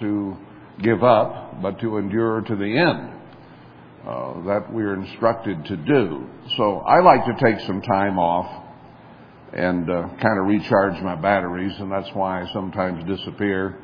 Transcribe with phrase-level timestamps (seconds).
[0.00, 0.36] to
[0.82, 3.14] give up, but to endure to the end.
[4.06, 6.26] Uh, that we're instructed to do.
[6.56, 8.64] So I like to take some time off
[9.52, 13.78] and uh, kind of recharge my batteries, and that's why I sometimes disappear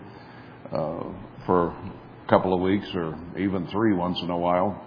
[0.72, 1.04] uh,
[1.44, 4.82] for a couple of weeks or even three once in a while.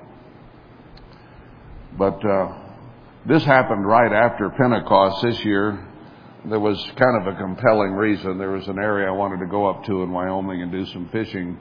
[1.97, 2.57] But uh,
[3.27, 5.85] this happened right after Pentecost this year.
[6.45, 8.37] There was kind of a compelling reason.
[8.37, 11.09] There was an area I wanted to go up to in Wyoming and do some
[11.09, 11.57] fishing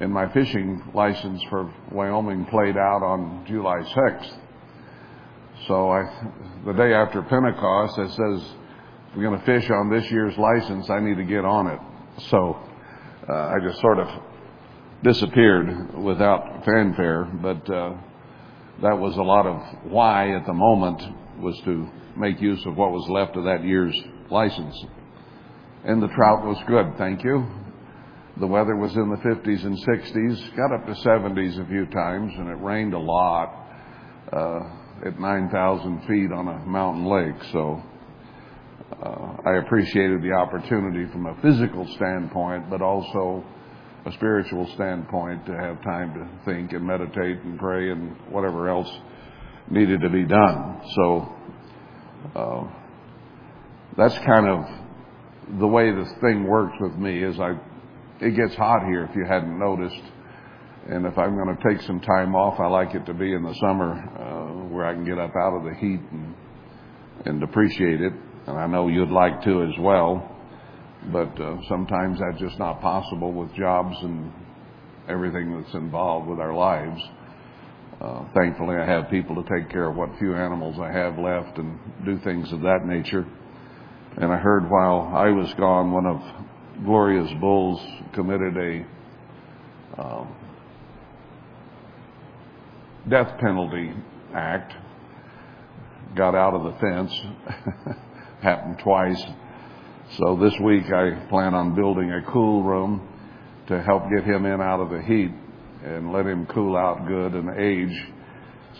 [0.00, 4.34] and my fishing license for Wyoming played out on July 6th.
[5.68, 6.30] So I,
[6.64, 8.54] the day after Pentecost, it says,
[9.14, 10.88] we're going to fish on this year's license.
[10.88, 11.80] I need to get on it.
[12.30, 12.56] So
[13.28, 14.08] uh, I just sort of
[15.02, 17.94] disappeared without fanfare, but uh,
[18.80, 21.02] that was a lot of why at the moment
[21.40, 21.86] was to
[22.16, 23.96] make use of what was left of that year's
[24.30, 24.76] license.
[25.84, 27.46] And the trout was good, thank you.
[28.38, 32.32] The weather was in the 50s and 60s, got up to 70s a few times,
[32.36, 33.66] and it rained a lot
[34.32, 37.42] uh, at 9,000 feet on a mountain lake.
[37.52, 37.82] So
[39.02, 43.44] uh, I appreciated the opportunity from a physical standpoint, but also
[44.06, 48.90] a spiritual standpoint to have time to think and meditate and pray and whatever else
[49.70, 50.80] needed to be done.
[50.94, 51.34] So
[52.34, 52.64] uh,
[53.96, 57.22] that's kind of the way this thing works with me.
[57.22, 57.58] Is I
[58.20, 60.02] it gets hot here if you hadn't noticed.
[60.88, 63.42] And if I'm going to take some time off, I like it to be in
[63.42, 66.34] the summer uh, where I can get up out of the heat and,
[67.26, 68.12] and appreciate it.
[68.46, 70.36] And I know you'd like to as well.
[71.12, 74.32] But uh, sometimes that's just not possible with jobs and
[75.08, 77.00] everything that's involved with our lives.
[78.00, 81.58] Uh, thankfully, I have people to take care of what few animals I have left
[81.58, 83.26] and do things of that nature.
[84.16, 86.22] And I heard while I was gone, one of
[86.82, 87.78] Gloria's bulls
[88.14, 90.34] committed a um,
[93.10, 93.92] death penalty
[94.34, 94.72] act,
[96.16, 97.12] got out of the fence,
[98.42, 99.22] happened twice.
[100.16, 103.06] So this week I plan on building a cool room
[103.66, 105.32] to help get him in out of the heat
[105.84, 107.96] and let him cool out good and age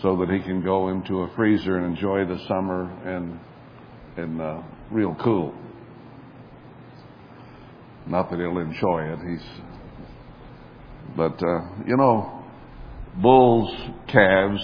[0.01, 3.39] so that he can go into a freezer and enjoy the summer and
[4.17, 5.53] and uh, real cool.
[8.07, 9.19] Not that he'll enjoy it.
[9.29, 9.47] He's,
[11.15, 12.43] but uh, you know,
[13.21, 13.73] bulls,
[14.07, 14.61] calves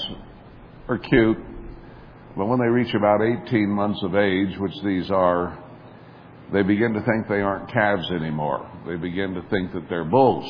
[0.89, 1.37] are cute,
[2.35, 5.63] but when they reach about 18 months of age, which these are,
[6.53, 8.69] they begin to think they aren't calves anymore.
[8.87, 10.45] They begin to think that they're bulls.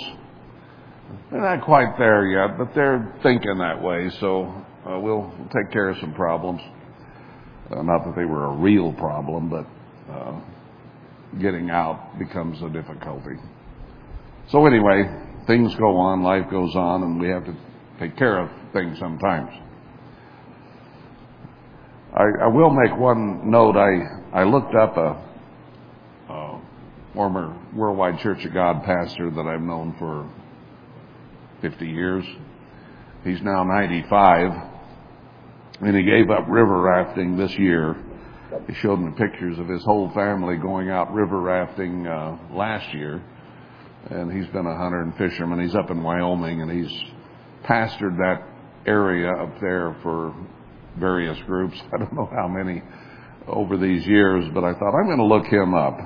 [1.32, 4.10] They're not quite there yet, but they're thinking that way.
[4.20, 4.46] So
[4.86, 6.62] uh, we'll take care of some problems.
[7.70, 9.66] Uh, not that they were a real problem, but
[10.12, 10.40] uh,
[11.42, 13.36] getting out becomes a difficulty.
[14.50, 15.04] So anyway,
[15.48, 17.56] things go on, life goes on, and we have to
[18.00, 19.50] take care of things sometimes.
[22.14, 23.76] I, I will make one note.
[23.76, 25.22] I, I looked up a,
[26.32, 26.62] a
[27.14, 30.30] former Worldwide Church of God pastor that I've known for
[31.62, 32.26] 50 years.
[33.24, 34.52] He's now 95,
[35.82, 37.96] and he gave up river rafting this year
[38.68, 43.22] he showed me pictures of his whole family going out river rafting uh, last year,
[44.10, 45.62] and he's been a hunter and fisherman.
[45.62, 46.92] He's up in Wyoming, and he's
[47.66, 48.44] pastored that
[48.86, 50.34] area up there for
[50.98, 51.78] various groups.
[51.94, 52.82] I don't know how many
[53.48, 55.98] over these years, but I thought I'm going to look him up.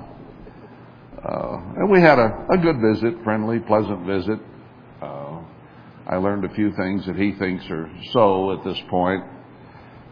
[1.23, 4.39] Uh, and we had a, a good visit, friendly, pleasant visit.
[6.11, 9.23] Uh, I learned a few things that he thinks are so at this point.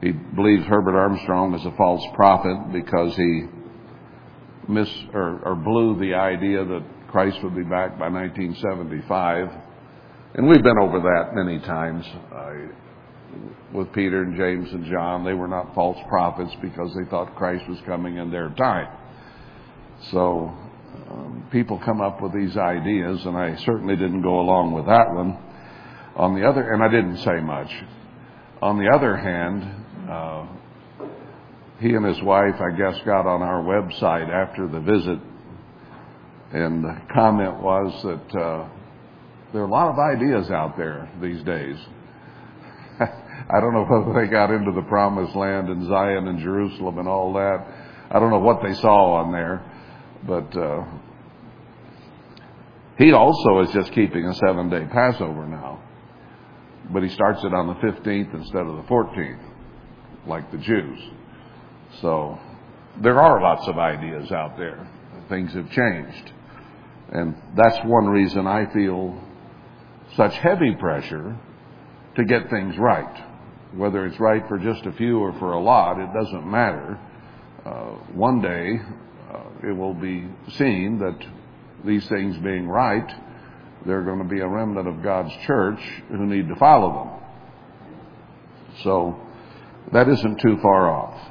[0.02, 3.44] He believes Herbert Armstrong is a false prophet because he
[4.68, 9.50] miss or, or blew the idea that Christ would be back by 1975.
[10.36, 12.06] And we've been over that many times
[13.74, 15.26] with Peter and James and John.
[15.26, 18.96] They were not false prophets because they thought Christ was coming in their time.
[20.12, 20.56] So
[21.10, 25.14] um, people come up with these ideas, and I certainly didn't go along with that
[25.14, 25.38] one.
[26.20, 27.72] On the other, and I didn't say much.
[28.62, 29.64] On the other hand,
[30.10, 30.46] uh,
[31.80, 35.18] he and his wife, I guess, got on our website after the visit,
[36.52, 38.68] and the comment was that uh,
[39.54, 41.78] there are a lot of ideas out there these days.
[43.00, 47.08] I don't know whether they got into the promised land and Zion and Jerusalem and
[47.08, 47.66] all that.
[48.12, 49.64] I don't know what they saw on there,
[50.28, 50.84] but uh,
[52.98, 55.79] he also is just keeping a seven day Passover now.
[56.92, 59.50] But he starts it on the 15th instead of the 14th
[60.28, 61.00] like the Jews.
[62.02, 62.40] So
[63.02, 64.88] there are lots of ideas out there.
[65.28, 66.32] Things have changed.
[67.12, 69.20] And that's one reason I feel
[70.16, 71.38] such heavy pressure
[72.16, 73.26] to get things right.
[73.76, 77.00] Whether it's right for just a few or for a lot, it doesn't matter.
[77.66, 78.80] Uh, one day,
[79.32, 80.28] uh, it will be
[80.58, 81.18] seen that
[81.86, 83.08] these things being right,
[83.86, 85.80] there are going to be a remnant of God's church
[86.10, 88.76] who need to follow them.
[88.84, 89.20] So,
[89.92, 91.30] that isn't too far off.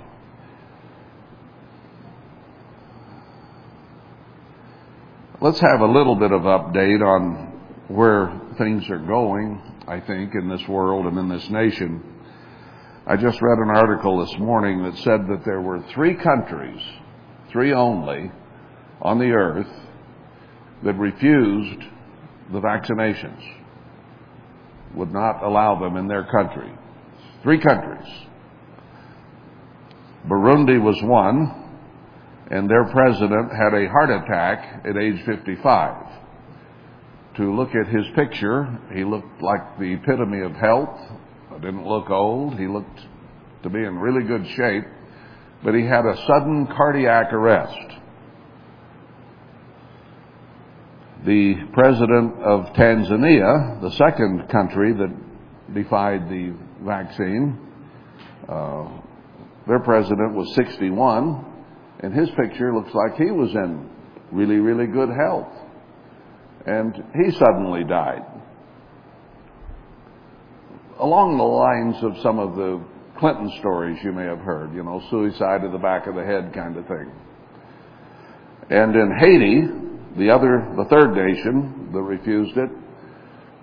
[5.41, 7.53] Let's have a little bit of update on
[7.87, 12.03] where things are going, I think, in this world and in this nation.
[13.07, 16.83] I just read an article this morning that said that there were three countries,
[17.51, 18.33] three only,
[19.01, 19.71] on the earth
[20.83, 21.85] that refused
[22.53, 23.43] the vaccinations,
[24.95, 26.73] would not allow them in their country.
[27.43, 28.09] Three countries.
[30.27, 31.69] Burundi was one,
[32.51, 36.07] and their president had a heart attack at age 55.
[37.37, 40.99] To look at his picture, he looked like the epitome of health.
[41.61, 42.59] Didn't look old.
[42.59, 43.01] He looked
[43.63, 44.85] to be in really good shape,
[45.65, 47.99] but he had a sudden cardiac arrest.
[51.29, 57.59] The president of Tanzania, the second country that defied the vaccine,
[58.49, 58.89] uh,
[59.67, 61.45] their president was 61,
[62.01, 63.91] and his picture looks like he was in
[64.33, 65.53] really, really good health.
[66.65, 68.25] And he suddenly died.
[70.99, 72.83] Along the lines of some of the
[73.19, 76.55] Clinton stories you may have heard, you know, suicide to the back of the head
[76.55, 77.13] kind of thing.
[78.71, 82.71] And in Haiti, the other, the third nation that refused it,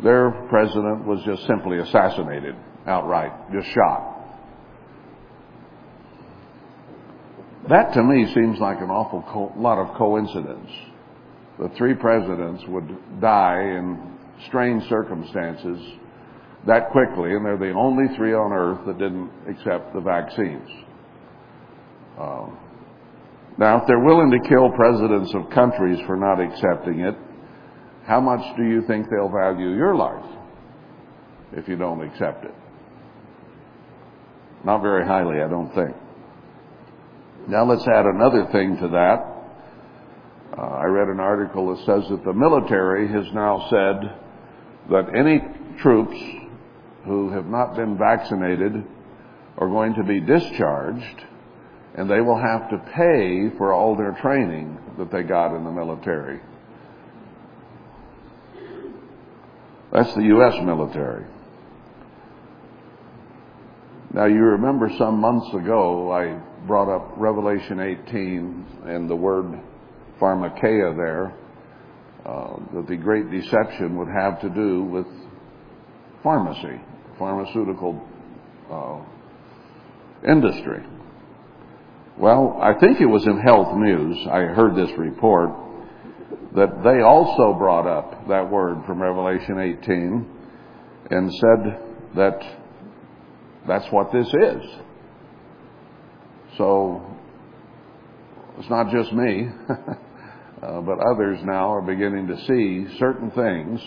[0.04, 2.56] their president was just simply assassinated
[2.86, 4.12] outright, just shot.
[7.70, 10.70] That to me seems like an awful co- lot of coincidence.
[11.58, 15.80] The three presidents would die in strange circumstances
[16.68, 20.68] that quickly, and they're the only three on earth that didn't accept the vaccines.
[22.20, 22.48] Uh,
[23.58, 27.16] now, if they're willing to kill presidents of countries for not accepting it,
[28.06, 30.26] how much do you think they'll value your life
[31.54, 32.54] if you don't accept it?
[34.66, 35.96] Not very highly, I don't think.
[37.48, 39.32] Now let's add another thing to that.
[40.58, 44.20] Uh, I read an article that says that the military has now said
[44.90, 45.42] that any
[45.80, 46.18] troops
[47.06, 48.84] who have not been vaccinated
[49.58, 51.24] are going to be discharged
[51.96, 55.72] and they will have to pay for all their training that they got in the
[55.72, 56.42] military.
[59.94, 60.56] That's the U.S.
[60.62, 61.26] military.
[64.14, 66.38] Now you remember some months ago I
[66.68, 69.60] brought up Revelation 18 and the word
[70.20, 71.34] pharmakeia there,
[72.26, 75.06] uh, that the great deception would have to do with
[76.24, 76.82] pharmacy,
[77.18, 78.06] pharmaceutical
[78.72, 79.00] uh,
[80.30, 80.84] industry.
[82.18, 85.50] Well, I think it was in Health News, I heard this report,
[86.56, 90.26] that they also brought up that word from Revelation 18
[91.12, 91.80] and said
[92.16, 92.58] that
[93.68, 94.64] that's what this is.
[96.58, 97.06] So
[98.60, 103.82] it's not just me, uh, but others now are beginning to see certain things.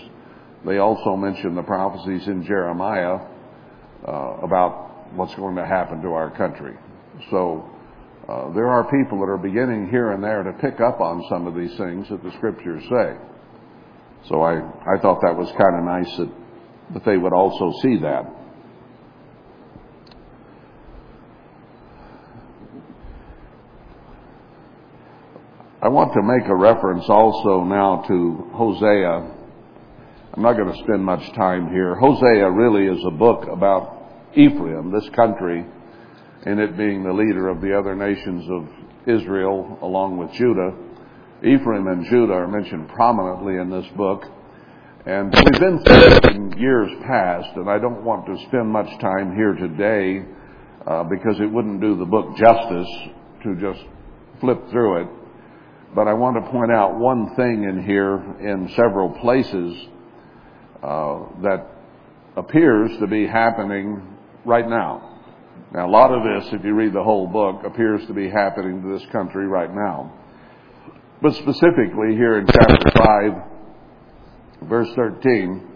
[0.66, 3.20] They also mention the prophecies in Jeremiah
[4.06, 6.76] uh, about what's going to happen to our country.
[7.30, 7.70] So
[8.28, 11.46] uh, there are people that are beginning here and there to pick up on some
[11.46, 13.16] of these things that the scriptures say.
[14.28, 16.28] So I, I thought that was kind of nice that,
[16.92, 18.26] that they would also see that.
[25.80, 29.36] I want to make a reference also now to Hosea.
[30.34, 31.94] I'm not going to spend much time here.
[31.94, 35.64] Hosea really is a book about Ephraim, this country,
[36.48, 38.66] and it being the leader of the other nations of
[39.06, 40.72] Israel along with Judah.
[41.44, 44.24] Ephraim and Judah are mentioned prominently in this book.
[45.04, 49.36] And we've been through in years past, and I don't want to spend much time
[49.36, 50.24] here today
[50.86, 52.88] uh, because it wouldn't do the book justice
[53.42, 53.84] to just
[54.40, 55.08] flip through it.
[55.94, 59.76] But I want to point out one thing in here in several places
[60.82, 61.66] uh, that
[62.38, 64.00] appears to be happening
[64.46, 65.17] right now.
[65.72, 68.80] Now, a lot of this, if you read the whole book, appears to be happening
[68.82, 70.14] to this country right now.
[71.20, 72.90] But specifically here in chapter
[74.60, 75.66] 5, verse 13,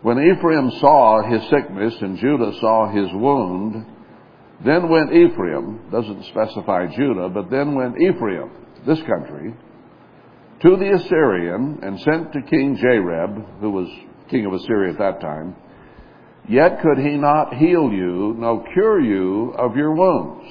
[0.00, 3.84] when Ephraim saw his sickness and Judah saw his wound,
[4.64, 8.50] then went Ephraim, doesn't specify Judah, but then went Ephraim
[8.86, 9.54] this country,
[10.62, 13.88] to the Assyrian and sent to King Jareb, who was
[14.30, 15.54] king of Assyria at that time,
[16.48, 20.46] yet could he not heal you, no cure you of your wounds.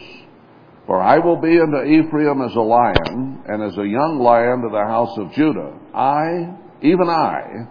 [0.85, 4.69] For I will be unto Ephraim as a lion, and as a young lion to
[4.69, 5.73] the house of Judah.
[5.93, 7.67] I, even I,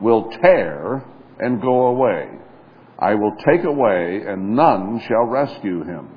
[0.00, 1.04] will tear
[1.40, 2.28] and go away.
[2.98, 6.08] I will take away, and none shall rescue him.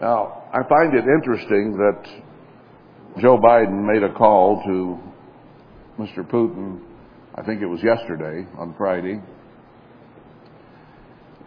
[0.00, 4.98] Now, I find it interesting that Joe Biden made a call to
[6.02, 6.26] Mr.
[6.28, 6.80] Putin,
[7.34, 9.20] I think it was yesterday, on Friday,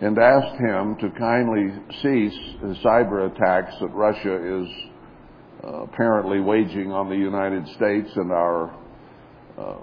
[0.01, 4.67] and asked him to kindly cease the cyber attacks that Russia is
[5.63, 8.75] uh, apparently waging on the United States and our
[9.57, 9.77] uh,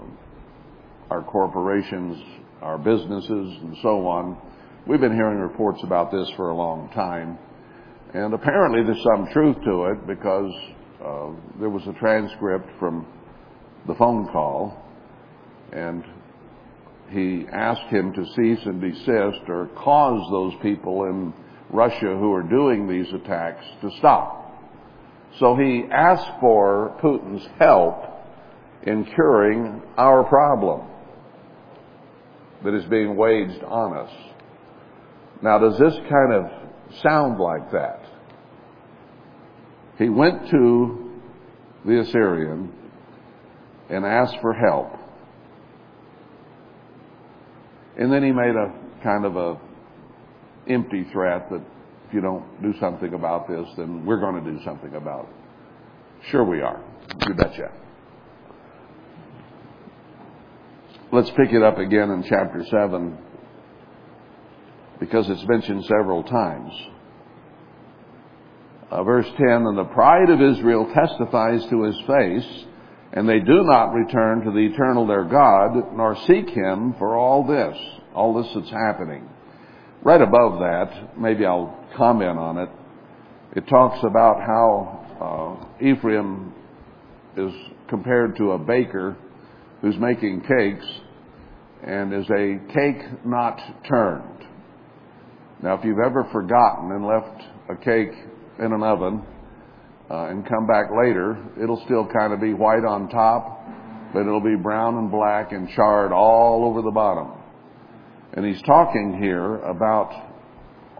[1.11, 2.17] our corporations,
[2.61, 3.29] our businesses,
[3.61, 4.37] and so on.
[4.87, 7.37] We've been hearing reports about this for a long time,
[8.13, 10.51] and apparently there's some truth to it because
[11.03, 13.05] uh, there was a transcript from
[13.87, 14.81] the phone call,
[15.73, 16.03] and
[17.09, 21.33] he asked him to cease and desist or cause those people in
[21.69, 24.41] Russia who are doing these attacks to stop.
[25.39, 28.03] So he asked for Putin's help
[28.83, 30.87] in curing our problem
[32.63, 34.11] that is being waged on us.
[35.41, 36.51] Now, does this kind of
[37.03, 38.01] sound like that?
[39.97, 41.11] He went to
[41.85, 42.71] the Assyrian
[43.89, 44.91] and asked for help.
[47.97, 48.73] And then he made a
[49.03, 49.59] kind of a
[50.67, 51.61] empty threat that
[52.07, 56.25] if you don't do something about this, then we're going to do something about it.
[56.29, 56.83] Sure we are.
[57.27, 57.71] You betcha.
[61.11, 63.17] Let's pick it up again in chapter 7
[64.99, 66.73] because it's mentioned several times.
[68.91, 72.65] Uh, verse 10 And the pride of Israel testifies to his face,
[73.15, 77.47] and they do not return to the eternal their God, nor seek him for all
[77.47, 77.77] this,
[78.13, 79.27] all this that's happening.
[80.03, 82.69] Right above that, maybe I'll comment on it.
[83.55, 86.53] It talks about how uh, Ephraim
[87.37, 87.53] is
[87.87, 89.15] compared to a baker
[89.81, 90.85] who's making cakes
[91.87, 94.45] and is a cake not turned.
[95.63, 98.11] Now, if you've ever forgotten and left a cake
[98.59, 99.23] in an oven
[100.09, 103.65] uh, and come back later, it'll still kind of be white on top,
[104.13, 107.31] but it'll be brown and black and charred all over the bottom.
[108.33, 110.11] And he's talking here about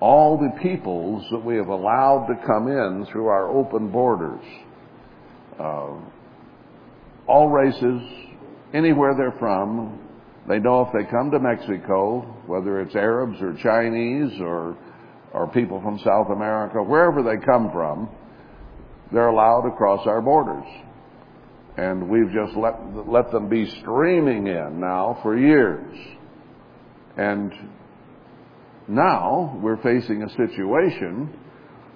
[0.01, 4.43] all the peoples that we have allowed to come in through our open borders.
[5.59, 5.93] Uh,
[7.27, 8.01] all races,
[8.73, 9.99] anywhere they're from,
[10.47, 14.77] they know if they come to Mexico, whether it's Arabs or Chinese or
[15.33, 18.09] or people from South America, wherever they come from,
[19.15, 20.65] they're allowed to cross our borders.
[21.77, 22.75] And we've just let
[23.07, 25.97] let them be streaming in now for years.
[27.17, 27.53] And
[28.89, 31.33] now we're facing a situation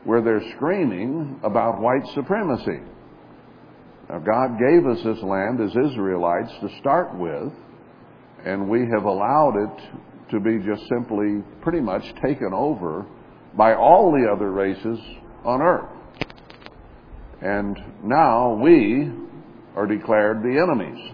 [0.06, 2.80] where they're screaming about white supremacy.
[4.10, 7.52] Now God gave us this land as Israelites to start with
[8.46, 13.06] and we have allowed it to be just simply pretty much taken over
[13.58, 14.98] by all the other races
[15.44, 15.99] on earth.
[17.42, 19.12] And now we
[19.76, 21.12] are declared the enemies.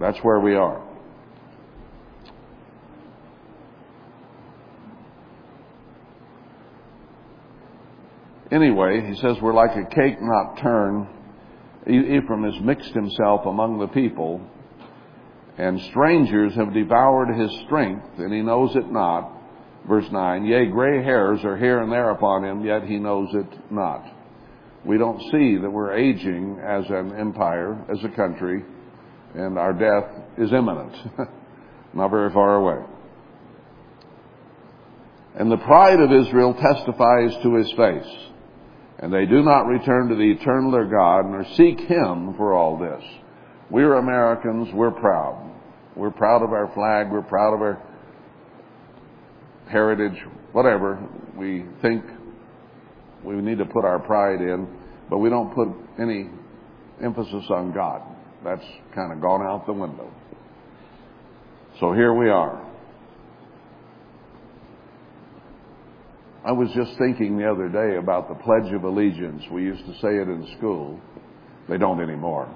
[0.00, 0.82] That's where we are.
[8.50, 11.06] Anyway, he says we're like a cake not turned
[11.86, 14.40] Ephraim has mixed himself among the people,
[15.58, 19.31] and strangers have devoured his strength, and he knows it not.
[19.88, 23.72] Verse 9, yea, gray hairs are here and there upon him, yet he knows it
[23.72, 24.04] not.
[24.84, 28.64] We don't see that we're aging as an empire, as a country,
[29.34, 30.94] and our death is imminent,
[31.94, 32.84] not very far away.
[35.34, 38.32] And the pride of Israel testifies to his face
[39.02, 42.78] and they do not return to the eternal their God, nor seek Him for all
[42.78, 43.02] this.
[43.68, 45.50] We're Americans, we're proud.
[45.96, 47.82] We're proud of our flag, we're proud of our
[49.72, 50.18] heritage,
[50.52, 51.02] whatever.
[51.36, 52.04] We think
[53.24, 54.68] we need to put our pride in,
[55.08, 55.68] but we don't put
[56.00, 56.28] any
[57.02, 58.02] emphasis on God.
[58.44, 58.64] That's
[58.94, 60.12] kind of gone out the window.
[61.80, 62.68] So here we are.
[66.44, 69.44] I was just thinking the other day about the Pledge of Allegiance.
[69.50, 71.00] We used to say it in school.
[71.68, 72.52] They don't anymore.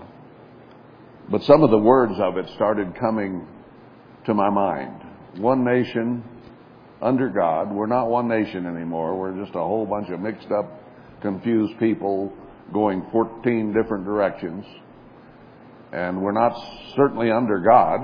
[1.31, 3.47] But some of the words of it started coming
[4.27, 5.03] to my mind.
[5.39, 6.25] One nation
[7.03, 7.73] under God.
[7.73, 9.19] We're not one nation anymore.
[9.19, 10.81] We're just a whole bunch of mixed up,
[11.21, 12.33] confused people
[12.73, 14.65] going 14 different directions.
[15.93, 16.53] And we're not
[16.97, 18.01] certainly under God.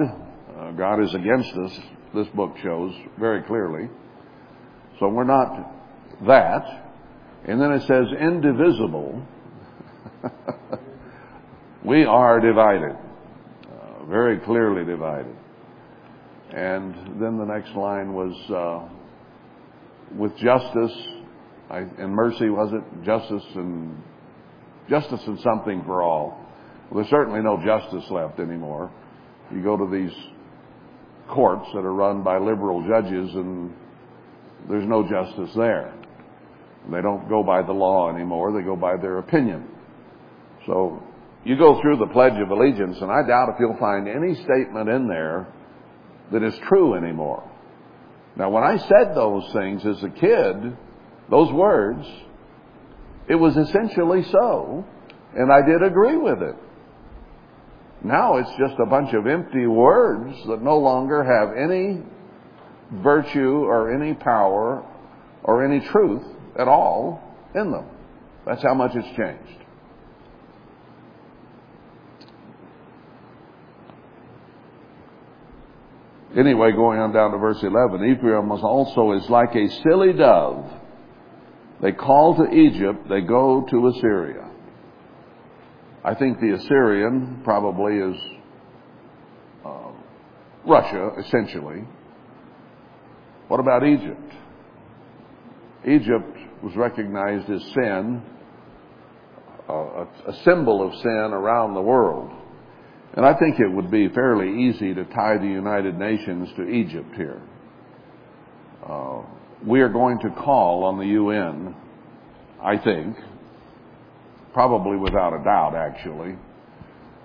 [0.56, 1.80] Uh, God is against us,
[2.14, 3.88] this book shows very clearly.
[5.00, 5.72] So we're not
[6.26, 6.82] that.
[7.46, 9.26] And then it says indivisible.
[11.84, 12.96] we are divided,
[13.66, 15.34] uh, very clearly divided.
[16.54, 18.88] And then the next line was uh,
[20.16, 20.92] with justice
[21.70, 23.04] I, and mercy, was it?
[23.04, 24.02] Justice and
[24.90, 26.38] justice and something for all.
[26.90, 28.92] Well, there's certainly no justice left anymore.
[29.50, 30.12] You go to these
[31.30, 33.72] courts that are run by liberal judges, and
[34.68, 35.94] there's no justice there.
[36.90, 39.68] They don't go by the law anymore, they go by their opinion.
[40.66, 41.02] So
[41.44, 44.90] you go through the Pledge of Allegiance, and I doubt if you'll find any statement
[44.90, 45.46] in there
[46.32, 47.48] that is true anymore.
[48.36, 50.76] Now, when I said those things as a kid,
[51.30, 52.06] those words,
[53.28, 54.84] it was essentially so,
[55.34, 56.56] and I did agree with it.
[58.04, 62.02] Now it's just a bunch of empty words that no longer have any
[63.02, 64.84] virtue or any power
[65.44, 66.24] or any truth
[66.58, 67.22] at all
[67.54, 67.86] in them.
[68.44, 69.61] That's how much it's changed.
[76.36, 80.64] Anyway, going on down to verse 11, Ephraim was also is like a silly dove.
[81.82, 84.48] They call to Egypt, they go to Assyria.
[86.04, 88.16] I think the Assyrian probably is
[89.64, 89.90] uh,
[90.64, 91.84] Russia, essentially.
[93.48, 94.32] What about Egypt?
[95.86, 98.22] Egypt was recognized as sin,
[99.68, 102.30] uh, a, a symbol of sin around the world.
[103.14, 107.14] And I think it would be fairly easy to tie the United Nations to Egypt
[107.14, 107.42] here.
[108.88, 109.22] Uh,
[109.66, 111.74] we are going to call on the UN,
[112.62, 113.16] I think,
[114.54, 116.36] probably without a doubt, actually.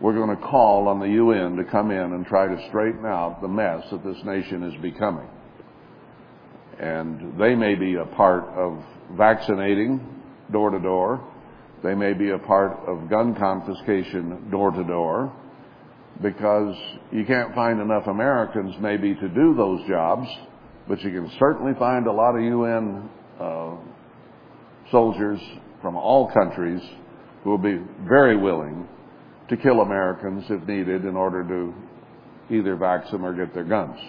[0.02, 3.42] We're going to call on the UN to come in and try to straighten out
[3.42, 5.28] the mess that this nation is becoming.
[6.80, 10.02] And they may be a part of vaccinating
[10.52, 11.26] door to door.
[11.82, 15.34] They may be a part of gun confiscation door to door
[16.22, 16.76] because
[17.12, 20.28] you can't find enough Americans maybe to do those jobs,
[20.88, 23.76] but you can certainly find a lot of UN uh,
[24.90, 25.40] soldiers
[25.82, 26.82] from all countries
[27.44, 28.88] who will be very willing
[29.50, 31.74] to kill Americans if needed in order to
[32.54, 34.00] either vax them or get their guns.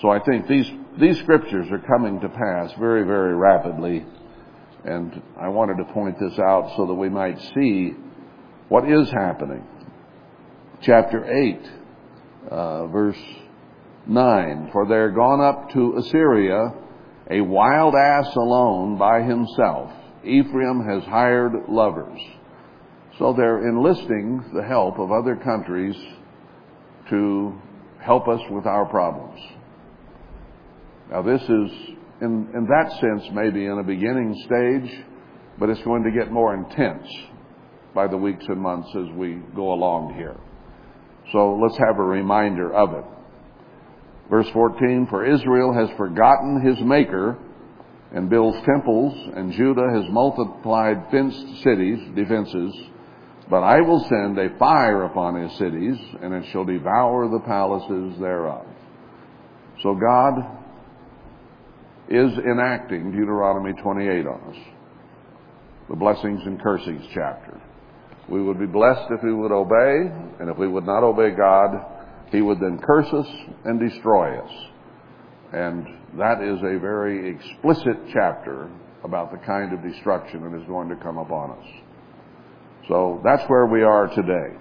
[0.00, 4.04] So I think these, these scriptures are coming to pass very, very rapidly.
[4.84, 7.94] And I wanted to point this out so that we might see
[8.68, 9.66] what is happening.
[10.82, 11.70] Chapter 8,
[12.50, 13.18] uh, verse
[14.06, 14.70] 9.
[14.72, 16.74] For they're gone up to Assyria,
[17.30, 19.90] a wild ass alone by himself.
[20.24, 22.20] Ephraim has hired lovers.
[23.18, 25.96] So they're enlisting the help of other countries
[27.10, 27.60] to
[28.00, 29.40] help us with our problems.
[31.10, 31.70] Now, this is,
[32.20, 35.04] in, in that sense, maybe in a beginning stage,
[35.58, 37.06] but it's going to get more intense
[37.94, 40.36] by the weeks and months as we go along here.
[41.32, 43.04] So let's have a reminder of it.
[44.30, 47.38] Verse 14, For Israel has forgotten his Maker
[48.12, 52.72] and builds temples, and Judah has multiplied fenced cities, defenses.
[53.50, 58.18] But I will send a fire upon his cities, and it shall devour the palaces
[58.18, 58.64] thereof.
[59.82, 60.58] So God
[62.08, 64.56] is enacting Deuteronomy 28 on us.
[65.90, 67.60] The blessings and cursings chapter.
[68.28, 70.10] We would be blessed if we would obey,
[70.40, 71.84] and if we would not obey God,
[72.30, 73.26] He would then curse us
[73.64, 74.52] and destroy us.
[75.52, 75.86] And
[76.18, 78.70] that is a very explicit chapter
[79.04, 81.66] about the kind of destruction that is going to come upon us.
[82.88, 84.56] So that's where we are today.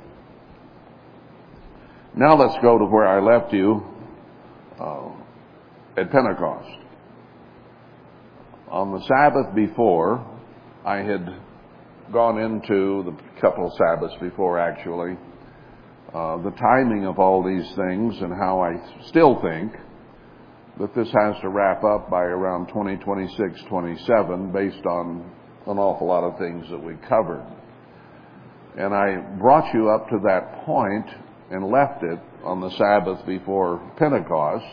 [2.16, 3.84] Now let's go to where I left you
[4.80, 5.10] uh,
[5.98, 6.84] at Pentecost
[8.74, 10.26] on the Sabbath before,
[10.84, 11.32] I had
[12.12, 15.18] gone into the couple of Sabbaths before actually,
[16.14, 18.76] uh, the timing of all these things and how I
[19.08, 19.74] still think
[20.80, 25.32] that this has to wrap up by around 2026, 27 based on
[25.68, 27.46] an awful lot of things that we covered.
[28.78, 31.10] And I brought you up to that point
[31.52, 34.66] and left it on the Sabbath before Pentecost.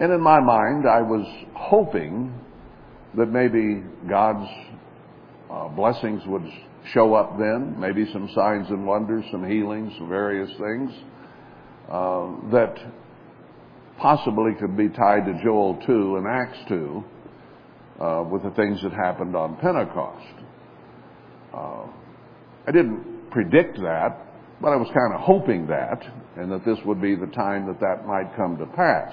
[0.00, 2.32] And in my mind, I was hoping
[3.16, 4.48] that maybe God's
[5.54, 6.42] uh, blessings would
[6.92, 10.90] show up then, maybe some signs and wonders, some healings, some various things
[11.88, 12.74] uh, that
[13.98, 17.04] possibly could be tied to Joel 2 and Acts 2
[18.00, 20.34] uh, with the things that happened on Pentecost.
[21.52, 21.86] Uh,
[22.66, 24.18] I didn't predict that,
[24.60, 26.02] but I was kind of hoping that,
[26.36, 29.12] and that this would be the time that that might come to pass.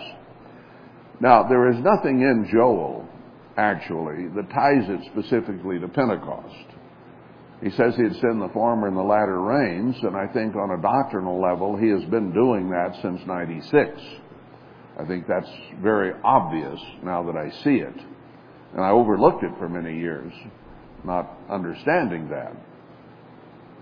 [1.20, 3.08] Now, there is nothing in Joel,
[3.62, 6.66] actually, that ties it specifically to Pentecost.
[7.62, 10.82] He says he'd send the former and the latter rains, and I think on a
[10.82, 14.02] doctrinal level, he has been doing that since 96.
[15.00, 15.50] I think that's
[15.82, 17.96] very obvious now that I see it.
[18.74, 20.34] And I overlooked it for many years,
[21.04, 22.54] not understanding that.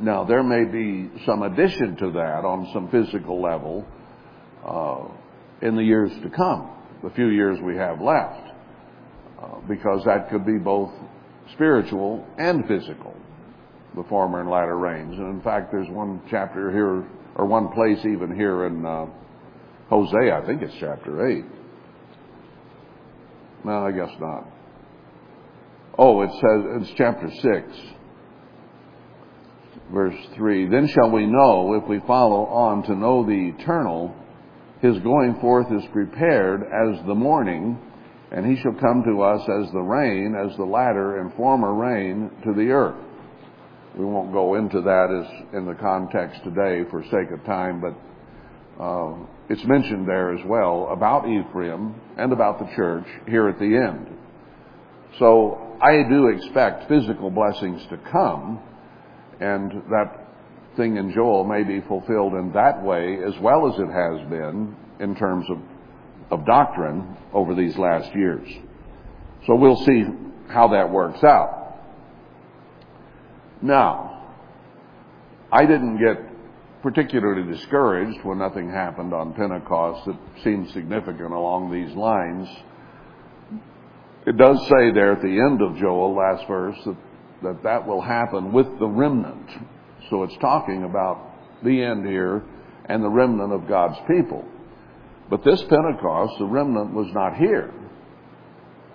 [0.01, 3.85] Now, there may be some addition to that on some physical level
[4.65, 5.07] uh,
[5.65, 6.69] in the years to come,
[7.03, 8.48] the few years we have left,
[9.41, 10.91] uh, because that could be both
[11.53, 13.15] spiritual and physical,
[13.95, 15.17] the former and latter rains.
[15.17, 19.05] And in fact, there's one chapter here, or one place even here in uh,
[19.89, 21.45] Hosea, I think it's chapter 8.
[23.65, 24.47] No, I guess not.
[25.97, 27.95] Oh, it says, it's chapter 6
[29.91, 34.15] verse 3 Then shall we know, if we follow on to know the eternal,
[34.81, 37.79] his going forth is prepared as the morning,
[38.31, 42.29] and he shall come to us as the rain, as the latter and former rain
[42.43, 43.03] to the earth.
[43.97, 47.95] We won't go into that as in the context today for sake of time, but
[48.81, 49.15] uh,
[49.49, 54.07] it's mentioned there as well about Ephraim and about the church here at the end.
[55.17, 58.59] So I do expect physical blessings to come,
[59.41, 60.27] and that
[60.77, 64.75] thing in Joel may be fulfilled in that way as well as it has been
[64.99, 65.57] in terms of,
[66.31, 68.47] of doctrine over these last years.
[69.47, 70.05] So we'll see
[70.47, 71.77] how that works out.
[73.61, 74.33] Now,
[75.51, 76.17] I didn't get
[76.81, 82.47] particularly discouraged when nothing happened on Pentecost that seemed significant along these lines.
[84.25, 86.95] It does say there at the end of Joel, last verse, that
[87.43, 89.49] that that will happen with the remnant.
[90.09, 92.43] So it's talking about the end here
[92.85, 94.45] and the remnant of God's people.
[95.29, 97.71] But this Pentecost, the remnant was not here.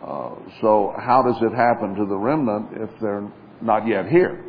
[0.02, 3.30] Uh, so how does it happen to the remnant if they're
[3.62, 4.44] not yet here?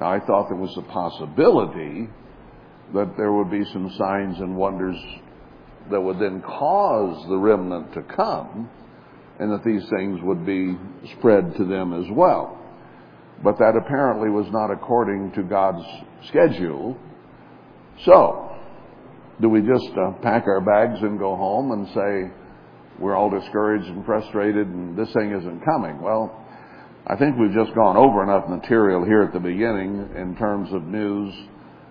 [0.00, 2.08] Now I thought there was a possibility
[2.94, 4.96] that there would be some signs and wonders
[5.90, 8.68] that would then cause the remnant to come
[9.38, 10.76] and that these things would be
[11.18, 12.58] spread to them as well.
[13.42, 15.84] But that apparently was not according to God's
[16.28, 16.96] schedule.
[18.04, 18.51] So,
[19.42, 22.32] do we just uh, pack our bags and go home and say,
[23.00, 26.00] we're all discouraged and frustrated and this thing isn't coming?
[26.00, 26.38] Well,
[27.08, 30.84] I think we've just gone over enough material here at the beginning in terms of
[30.84, 31.34] news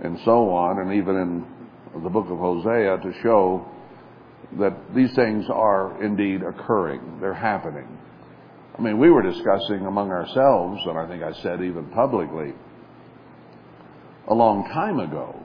[0.01, 3.67] and so on, and even in the book of Hosea to show
[4.57, 7.19] that these things are indeed occurring.
[7.19, 7.99] They're happening.
[8.77, 12.53] I mean, we were discussing among ourselves, and I think I said even publicly,
[14.29, 15.35] a long time ago,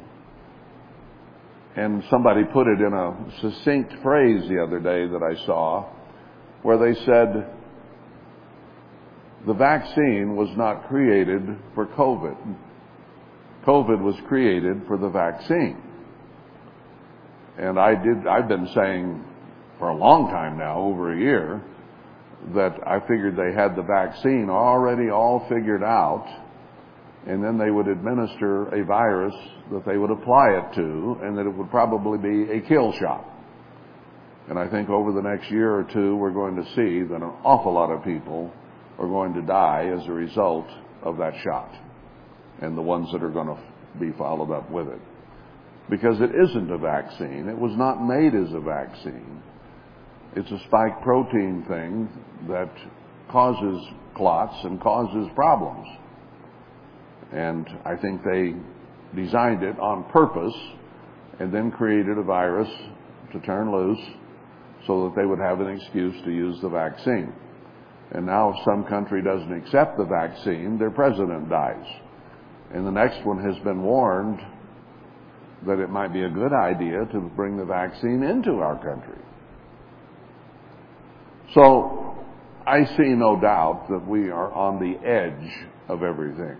[1.76, 5.84] and somebody put it in a succinct phrase the other day that I saw,
[6.62, 7.52] where they said,
[9.46, 11.42] the vaccine was not created
[11.74, 12.56] for COVID.
[13.66, 15.80] COVID was created for the vaccine.
[17.58, 19.24] And I did, I've been saying
[19.78, 21.62] for a long time now, over a year,
[22.54, 26.26] that I figured they had the vaccine already all figured out,
[27.26, 29.34] and then they would administer a virus
[29.72, 33.28] that they would apply it to, and that it would probably be a kill shot.
[34.48, 37.32] And I think over the next year or two, we're going to see that an
[37.44, 38.52] awful lot of people
[38.98, 40.66] are going to die as a result
[41.02, 41.70] of that shot,
[42.62, 43.58] and the ones that are going to
[43.98, 45.00] be followed up with it.
[45.90, 47.48] Because it isn't a vaccine.
[47.48, 49.42] It was not made as a vaccine.
[50.36, 52.08] It's a spike protein thing
[52.48, 52.70] that
[53.30, 53.84] causes
[54.14, 55.86] clots and causes problems.
[57.32, 58.54] And I think they
[59.14, 60.54] designed it on purpose
[61.40, 62.68] and then created a virus
[63.32, 64.04] to turn loose
[64.86, 67.32] so that they would have an excuse to use the vaccine.
[68.12, 71.84] And now if some country doesn't accept the vaccine, their president dies.
[72.72, 74.40] And the next one has been warned
[75.66, 79.20] that it might be a good idea to bring the vaccine into our country.
[81.54, 82.24] So
[82.66, 86.56] I see no doubt that we are on the edge of everything.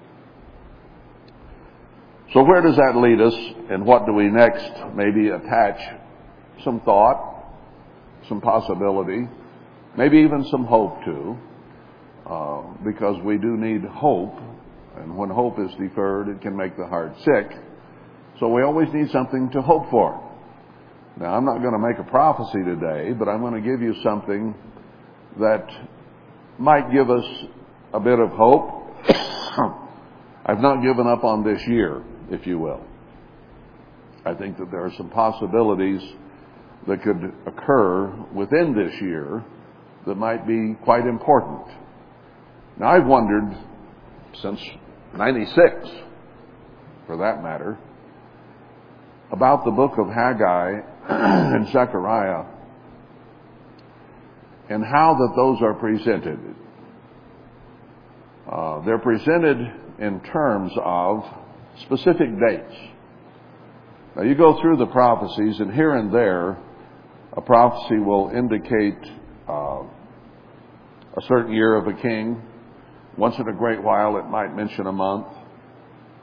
[2.33, 3.35] So where does that lead us
[3.71, 5.79] and what do we next maybe attach
[6.65, 7.45] some thought,
[8.29, 9.29] some possibility,
[9.97, 11.37] maybe even some hope to,
[12.29, 14.35] uh, because we do need hope,
[14.97, 17.57] and when hope is deferred, it can make the heart sick.
[18.41, 20.23] So we always need something to hope for.
[21.19, 23.95] Now, I'm not going to make a prophecy today, but I'm going to give you
[24.03, 24.55] something
[25.41, 25.67] that
[26.59, 27.25] might give us
[27.95, 28.93] a bit of hope.
[30.47, 32.85] I've not given up on this year, if you will.
[34.25, 36.01] I think that there are some possibilities
[36.89, 39.45] that could occur within this year
[40.07, 41.67] that might be quite important.
[42.79, 43.57] Now, I've wondered
[44.43, 44.61] since
[45.17, 45.89] 96,
[47.07, 47.79] for that matter,
[49.33, 52.45] about the book of Haggai and Zechariah
[54.69, 56.39] and how that those are presented.
[58.51, 59.59] Uh, they're presented
[59.99, 61.25] in terms of
[61.83, 62.75] specific dates.
[64.17, 66.59] Now, you go through the prophecies, and here and there,
[67.37, 68.99] a prophecy will indicate
[69.49, 72.43] uh, a certain year of a king.
[73.19, 75.27] Once in a great while, it might mention a month.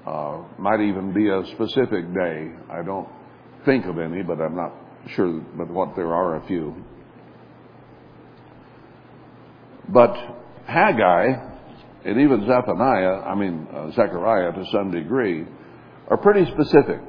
[0.06, 2.52] Uh, might even be a specific day.
[2.70, 3.08] I don't
[3.64, 4.74] think of any, but I'm not
[5.10, 5.40] sure.
[5.58, 6.76] But what there are a few.
[9.90, 10.16] But
[10.66, 11.53] Haggai
[12.06, 15.46] and even Zephaniah, I mean uh, Zechariah to some degree,
[16.10, 17.00] are pretty specific,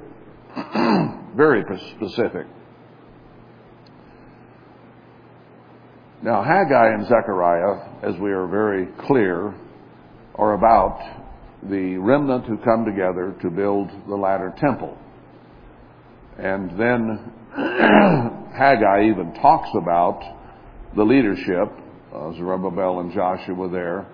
[1.37, 1.65] very
[1.97, 2.47] specific.
[6.23, 9.55] Now, Haggai and Zechariah, as we are very clear,
[10.37, 10.99] are about
[11.69, 14.97] the remnant who come together to build the latter temple.
[16.39, 17.33] And then
[18.57, 20.23] Haggai even talks about
[20.97, 21.73] the leadership,
[22.15, 24.07] uh, Zerubbabel and Joshua there.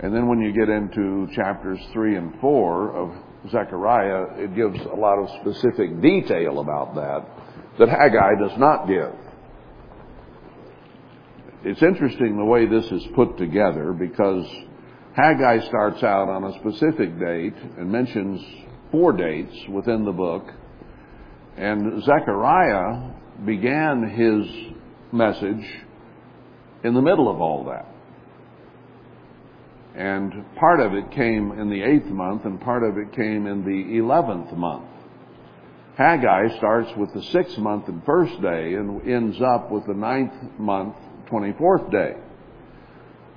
[0.00, 4.94] And then when you get into chapters 3 and 4 of Zechariah, it gives a
[4.94, 7.26] lot of specific detail about that
[7.78, 9.12] that Haggai does not give
[11.66, 14.46] it's interesting the way this is put together because
[15.16, 18.40] Haggai starts out on a specific date and mentions
[18.92, 20.44] four dates within the book,
[21.56, 23.10] and Zechariah
[23.44, 24.74] began his
[25.12, 25.66] message
[26.84, 27.95] in the middle of all that.
[29.96, 33.64] And part of it came in the eighth month, and part of it came in
[33.64, 34.84] the eleventh month.
[35.96, 40.34] Haggai starts with the sixth month and first day and ends up with the ninth
[40.58, 40.94] month
[41.30, 42.16] 24th day.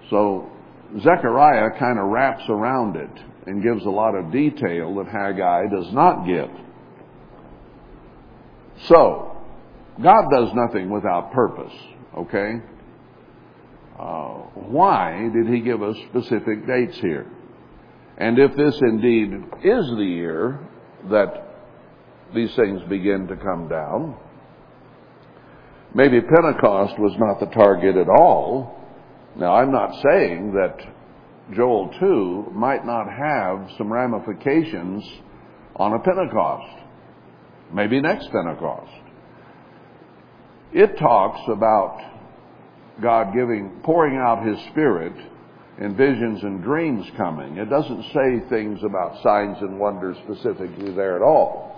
[0.09, 0.51] So
[0.99, 3.09] Zechariah kind of wraps around it
[3.45, 6.49] and gives a lot of detail that Haggai does not give.
[8.87, 9.37] So,
[10.01, 11.73] God does nothing without purpose,
[12.17, 12.61] okay?
[13.99, 17.29] Uh, why did He give us specific dates here?
[18.17, 19.33] And if this indeed
[19.63, 20.59] is the year
[21.09, 21.45] that
[22.33, 24.15] these things begin to come down,
[25.93, 28.77] Maybe Pentecost was not the target at all.
[29.35, 30.77] Now, I'm not saying that
[31.55, 35.03] Joel 2 might not have some ramifications
[35.75, 36.77] on a Pentecost.
[37.73, 38.91] Maybe next Pentecost.
[40.73, 41.99] It talks about
[43.01, 45.13] God giving, pouring out His Spirit
[45.77, 47.57] and visions and dreams coming.
[47.57, 51.69] It doesn't say things about signs and wonders specifically there at all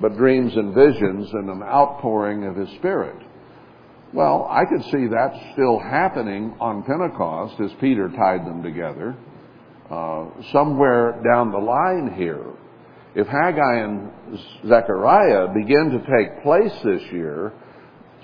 [0.00, 3.16] but dreams and visions and an outpouring of His Spirit.
[4.12, 9.16] Well, I could see that still happening on Pentecost as Peter tied them together.
[9.90, 12.44] Uh, somewhere down the line here,
[13.14, 14.10] if Haggai and
[14.66, 17.52] Zechariah begin to take place this year,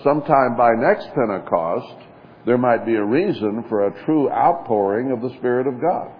[0.02, 1.96] sometime by next Pentecost,
[2.44, 6.10] there might be a reason for a true outpouring of the Spirit of God.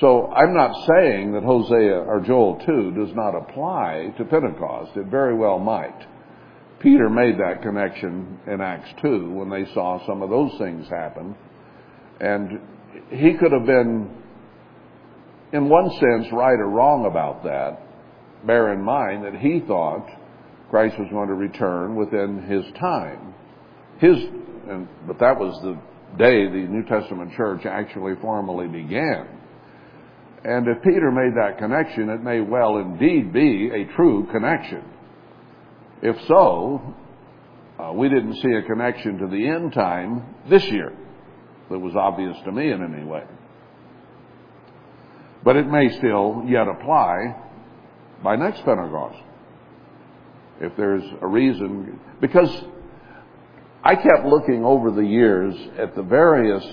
[0.00, 4.96] So I'm not saying that Hosea or Joel 2 does not apply to Pentecost.
[4.96, 6.06] It very well might.
[6.80, 11.36] Peter made that connection in Acts 2 when they saw some of those things happen.
[12.20, 12.60] And
[13.10, 14.10] he could have been,
[15.52, 17.82] in one sense, right or wrong about that.
[18.46, 20.08] Bear in mind that he thought
[20.72, 23.34] Christ was going to return within his time.
[23.98, 24.16] His,
[24.70, 25.74] and, but that was the
[26.16, 29.28] day the New Testament church actually formally began.
[30.44, 34.82] And if Peter made that connection, it may well indeed be a true connection.
[36.00, 36.94] If so,
[37.78, 40.96] uh, we didn't see a connection to the end time this year
[41.68, 43.24] that was obvious to me in any way.
[45.44, 47.36] But it may still yet apply
[48.24, 49.22] by next Pentecost.
[50.60, 52.50] If there's a reason, because
[53.82, 56.64] I kept looking over the years at the various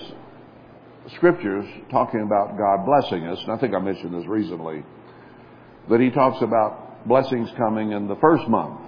[1.16, 4.84] scriptures talking about God blessing us, and I think I mentioned this recently,
[5.88, 8.80] that he talks about blessings coming in the first month,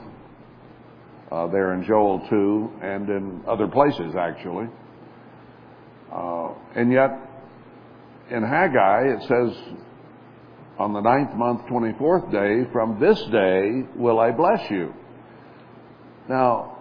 [1.33, 4.67] uh, there in Joel 2 and in other places actually.
[6.13, 7.11] Uh, and yet,
[8.31, 9.75] in Haggai, it says,
[10.79, 14.93] on the ninth month, 24th day, from this day will I bless you.
[16.29, 16.79] Now,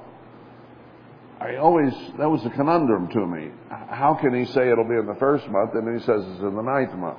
[1.40, 3.52] I always, that was a conundrum to me.
[3.70, 6.42] How can he say it'll be in the first month and then he says it's
[6.42, 7.18] in the ninth month?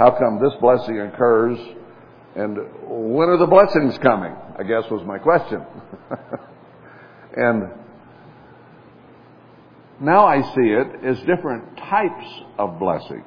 [0.00, 1.58] how come this blessing occurs
[2.34, 4.34] and when are the blessings coming?
[4.58, 5.62] I guess was my question.
[7.36, 7.64] and
[10.00, 12.26] now I see it as different types
[12.58, 13.26] of blessings.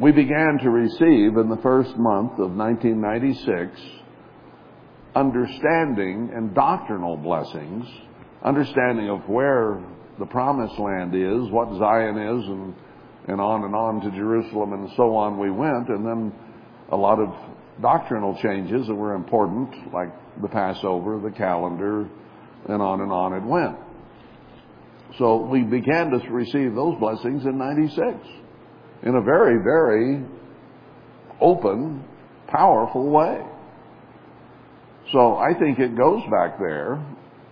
[0.00, 3.80] We began to receive in the first month of 1996
[5.14, 7.86] understanding and doctrinal blessings,
[8.42, 9.80] understanding of where
[10.18, 12.74] the promised land is, what Zion is, and,
[13.28, 16.32] and on and on to Jerusalem and so on we went, and then
[16.90, 17.28] a lot of
[17.80, 20.10] doctrinal changes that were important, like
[20.42, 22.08] the Passover, the calendar,
[22.68, 23.78] and on and on it went.
[25.18, 28.18] So we began to receive those blessings in 96
[29.04, 30.24] in a very, very
[31.40, 32.04] open,
[32.48, 33.40] powerful way.
[35.12, 36.94] So I think it goes back there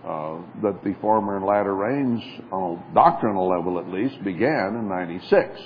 [0.03, 4.89] uh, that the former and latter rains, on a doctrinal level at least, began in
[4.89, 5.61] 96.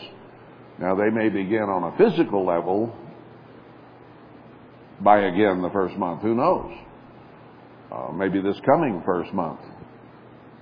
[0.80, 2.94] Now they may begin on a physical level
[5.02, 6.22] by again the first month.
[6.22, 6.72] Who knows?
[7.92, 9.62] Uh, maybe this coming first month,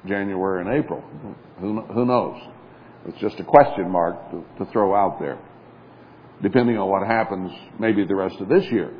[0.07, 1.03] January and April.
[1.59, 2.39] Who, who knows?
[3.07, 5.37] It's just a question mark to, to throw out there,
[6.41, 8.91] depending on what happens maybe the rest of this year.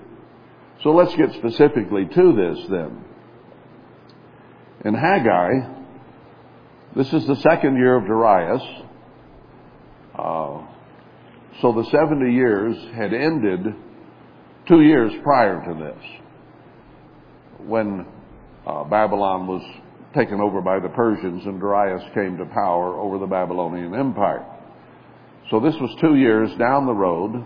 [0.83, 3.03] So let's get specifically to this then.
[4.83, 5.51] In Haggai,
[6.95, 8.61] this is the second year of Darius.
[10.13, 10.65] Uh,
[11.61, 13.73] so the 70 years had ended
[14.67, 16.03] two years prior to this
[17.59, 18.05] when
[18.67, 19.63] uh, Babylon was
[20.15, 24.45] taken over by the Persians and Darius came to power over the Babylonian Empire.
[25.51, 27.43] So this was two years down the road,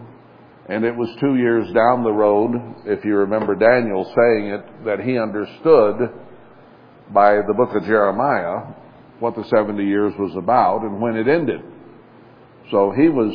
[0.70, 2.52] and it was two years down the road,
[2.86, 6.14] if you remember Daniel saying it, that he understood
[7.14, 8.74] by the book of Jeremiah
[9.20, 11.62] what the 70 years was about and when it ended.
[12.72, 13.34] So he was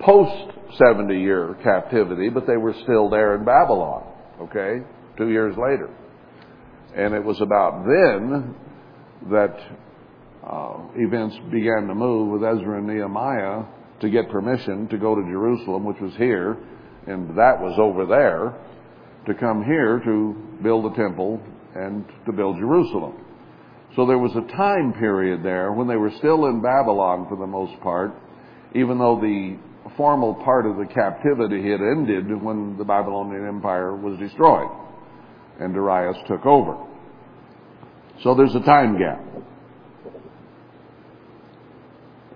[0.00, 4.04] post 70 year captivity, but they were still there in Babylon,
[4.42, 4.84] okay,
[5.16, 5.88] two years later.
[6.94, 8.54] And it was about then
[9.30, 9.56] that
[10.46, 13.64] uh, events began to move with Ezra and Nehemiah
[14.00, 16.56] to get permission to go to Jerusalem, which was here,
[17.06, 18.54] and that was over there,
[19.26, 21.40] to come here to build the temple
[21.74, 23.14] and to build Jerusalem.
[23.96, 27.46] So there was a time period there when they were still in Babylon for the
[27.46, 28.12] most part,
[28.74, 29.58] even though the
[29.96, 34.68] formal part of the captivity had ended when the Babylonian Empire was destroyed
[35.58, 36.85] and Darius took over.
[38.22, 39.24] So there's a time gap.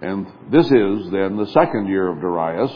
[0.03, 2.73] And this is then the second year of Darius.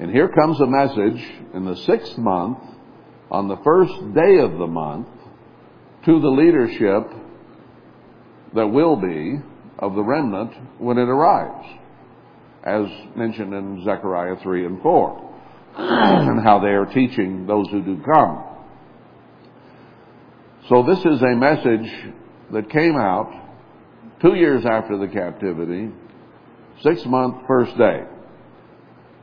[0.00, 1.20] And here comes a message
[1.54, 2.58] in the sixth month,
[3.30, 5.08] on the first day of the month,
[6.04, 7.10] to the leadership
[8.54, 9.38] that will be
[9.78, 11.66] of the remnant when it arrives,
[12.64, 15.34] as mentioned in Zechariah 3 and 4,
[15.76, 18.47] and how they are teaching those who do come.
[20.68, 21.90] So this is a message
[22.52, 23.32] that came out
[24.20, 25.90] two years after the captivity
[26.82, 28.04] Six month first day.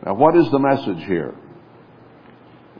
[0.05, 1.33] Now what is the message here?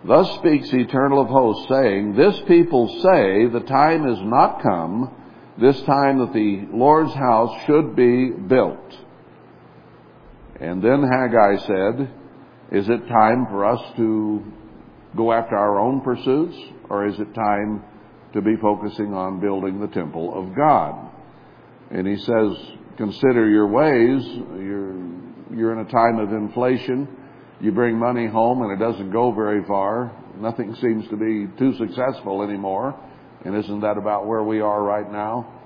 [0.04, 5.16] Thus speaks Eternal of Hosts, saying, This people say the time is not come,
[5.60, 8.98] this time that the Lord's house should be built.
[10.60, 12.12] And then Haggai said,
[12.72, 14.44] Is it time for us to
[15.16, 16.58] go after our own pursuits,
[16.90, 17.82] or is it time
[18.36, 21.12] to be focusing on building the temple of God?
[21.90, 22.52] And he says,
[22.98, 24.24] consider your ways.
[24.26, 24.96] You're,
[25.56, 27.08] you're in a time of inflation.
[27.62, 30.12] You bring money home and it doesn't go very far.
[30.38, 33.00] Nothing seems to be too successful anymore.
[33.46, 35.62] And isn't that about where we are right now?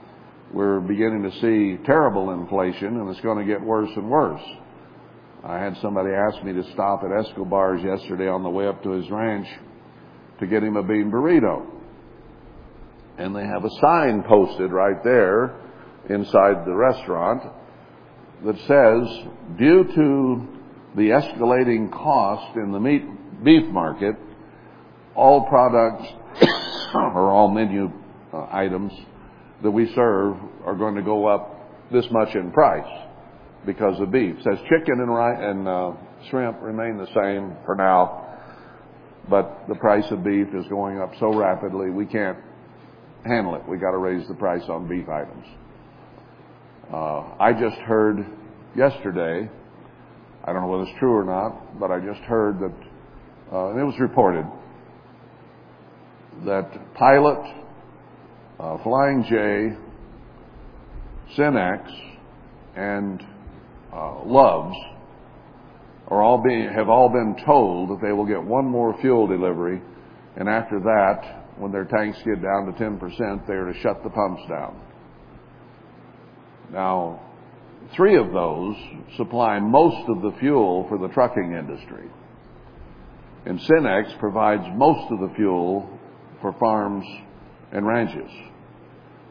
[0.53, 4.43] We're beginning to see terrible inflation and it's going to get worse and worse.
[5.43, 8.91] I had somebody ask me to stop at Escobar's yesterday on the way up to
[8.91, 9.47] his ranch
[10.39, 11.78] to get him a bean burrito.
[13.19, 15.59] And they have a sign posted right there
[16.09, 17.43] inside the restaurant
[18.45, 20.47] that says, due to
[20.95, 23.03] the escalating cost in the meat
[23.43, 24.15] beef market,
[25.15, 26.07] all products
[26.93, 27.91] or all menu
[28.33, 28.93] uh, items
[29.63, 32.87] that we serve are going to go up this much in price
[33.65, 34.37] because of beef.
[34.37, 35.91] It says chicken and, ri- and uh,
[36.29, 38.27] shrimp remain the same for now,
[39.29, 42.37] but the price of beef is going up so rapidly we can't
[43.25, 43.67] handle it.
[43.67, 45.45] We got to raise the price on beef items.
[46.91, 48.25] Uh, I just heard
[48.75, 49.49] yesterday,
[50.43, 52.73] I don't know whether it's true or not, but I just heard that,
[53.51, 54.45] uh, and it was reported,
[56.45, 57.55] that Pilot,
[58.59, 59.77] uh, Flying J,
[61.37, 61.87] Cenex,
[62.75, 63.21] and
[63.93, 64.77] uh, Love's
[66.07, 69.79] are all being, have all been told that they will get one more fuel delivery,
[70.37, 74.09] and after that, when their tanks get down to 10%, they are to shut the
[74.09, 74.81] pumps down.
[76.71, 77.21] Now,
[77.95, 78.75] three of those
[79.17, 82.09] supply most of the fuel for the trucking industry.
[83.45, 85.89] And Cenex provides most of the fuel
[86.41, 87.05] for farms
[87.71, 88.31] and ranches.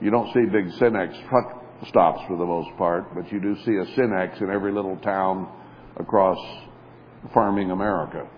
[0.01, 3.73] You don't see big Cenex truck stops for the most part, but you do see
[3.73, 5.51] a Cenex in every little town
[5.97, 6.39] across
[7.33, 8.29] farming America.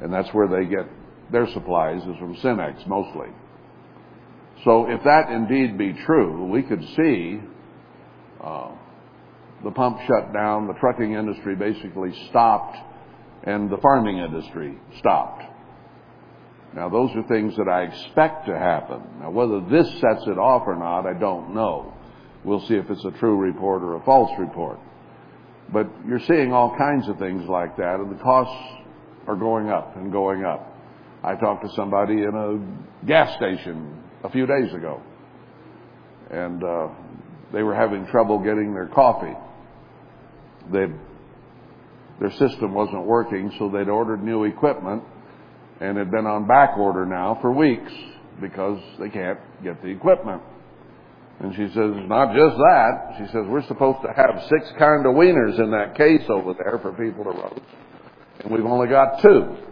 [0.00, 0.86] And that's where they get
[1.30, 3.28] their supplies is from Cenex mostly.
[4.64, 7.40] So if that indeed be true, we could see
[8.42, 8.70] uh,
[9.64, 12.76] the pump shut down, the trucking industry basically stopped,
[13.44, 15.44] and the farming industry stopped.
[16.74, 19.02] Now, those are things that I expect to happen.
[19.20, 21.94] Now, whether this sets it off or not, I don't know.
[22.44, 24.78] We'll see if it's a true report or a false report.
[25.72, 28.82] But you're seeing all kinds of things like that, and the costs
[29.26, 30.77] are going up and going up.
[31.28, 35.02] I talked to somebody in a gas station a few days ago,
[36.30, 36.88] and uh,
[37.52, 39.36] they were having trouble getting their coffee.
[40.72, 40.86] They,
[42.18, 45.02] their system wasn't working, so they'd ordered new equipment
[45.82, 47.92] and had been on back order now for weeks
[48.40, 50.40] because they can't get the equipment.
[51.40, 53.16] And she says, not just that.
[53.18, 56.78] She says, we're supposed to have six kind of wieners in that case over there
[56.80, 57.60] for people to roast.
[58.40, 59.67] And we've only got two.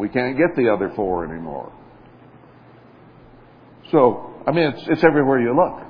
[0.00, 1.70] We can't get the other four anymore.
[3.90, 5.82] So, I mean, it's, it's everywhere you look.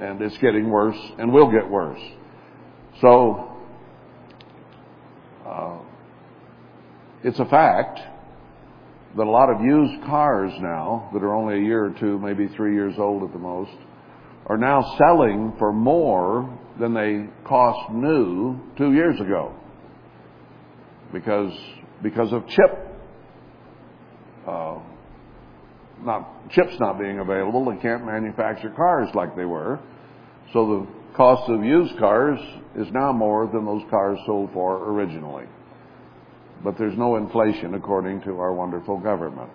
[0.00, 2.00] And it's getting worse and will get worse.
[3.02, 3.54] So,
[5.46, 5.78] uh,
[7.22, 8.00] it's a fact
[9.18, 12.48] that a lot of used cars now, that are only a year or two, maybe
[12.56, 13.76] three years old at the most,
[14.46, 19.54] are now selling for more than they cost new two years ago.
[21.12, 21.52] Because,
[22.02, 22.86] because of chip,
[24.46, 24.78] uh,
[26.00, 29.80] not, chips not being available, they can't manufacture cars like they were.
[30.52, 32.38] So the cost of used cars
[32.76, 35.46] is now more than those cars sold for originally.
[36.62, 39.50] But there's no inflation according to our wonderful government.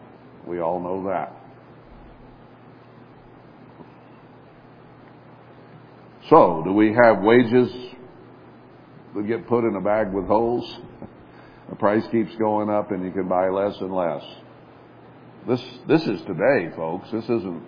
[0.48, 1.36] We all know that.
[6.30, 7.72] So, do we have wages
[9.16, 10.80] that get put in a bag with holes?
[11.72, 14.24] The price keeps going up and you can buy less and less.
[15.48, 17.10] This, this is today, folks.
[17.12, 17.64] This isn't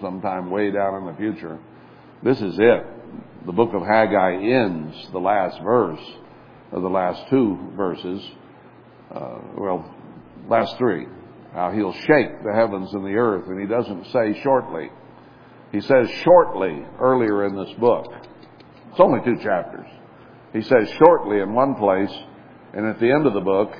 [0.00, 1.58] sometime way down in the future.
[2.22, 2.86] This is it.
[3.46, 6.00] The book of Haggai ends the last verse,
[6.72, 8.20] or the last two verses,
[9.14, 9.94] uh, well,
[10.48, 11.06] last three.
[11.54, 14.90] How he'll shake the heavens and the earth, and he doesn't say shortly.
[15.70, 18.12] He says shortly earlier in this book.
[18.90, 19.86] It's only two chapters.
[20.52, 22.12] He says shortly in one place,
[22.76, 23.72] and at the end of the book,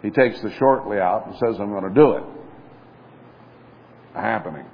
[0.00, 2.24] he takes the shortly out and says, I'm going to do it.
[4.14, 4.64] Happening.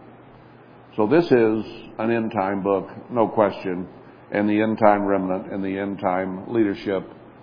[0.94, 1.64] So this is
[1.98, 3.88] an end time book, no question,
[4.30, 7.02] and the end time remnant and the end time leadership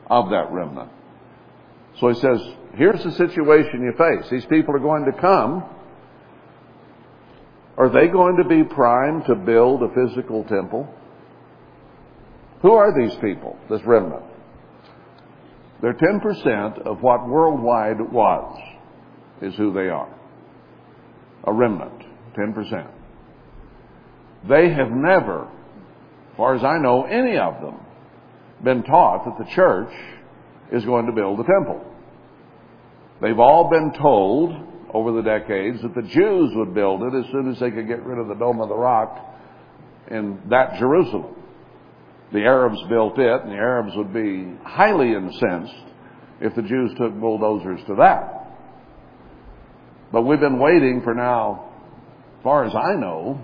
[0.10, 0.90] of that remnant.
[2.00, 2.40] So he says,
[2.76, 4.30] here's the situation you face.
[4.30, 5.66] These people are going to come.
[7.78, 10.88] Are they going to be primed to build a physical temple?
[12.62, 14.24] Who are these people, this remnant?
[15.82, 18.60] They're 10% of what worldwide was,
[19.42, 20.14] is who they are.
[21.46, 22.04] A remnant,
[22.36, 22.90] 10%.
[24.50, 27.80] They have never, as far as I know, any of them,
[28.64, 29.94] been taught that the church
[30.72, 31.86] is going to build a temple.
[33.22, 34.56] They've all been told
[34.94, 38.04] over the decades that the Jews would build it as soon as they could get
[38.04, 39.18] rid of the Dome of the Rock
[40.10, 41.36] in that Jerusalem.
[42.34, 45.74] The Arabs built it, and the Arabs would be highly incensed
[46.42, 48.38] if the Jews took bulldozers to that.
[50.12, 51.72] But we've been waiting for now,
[52.38, 53.40] as far as I know,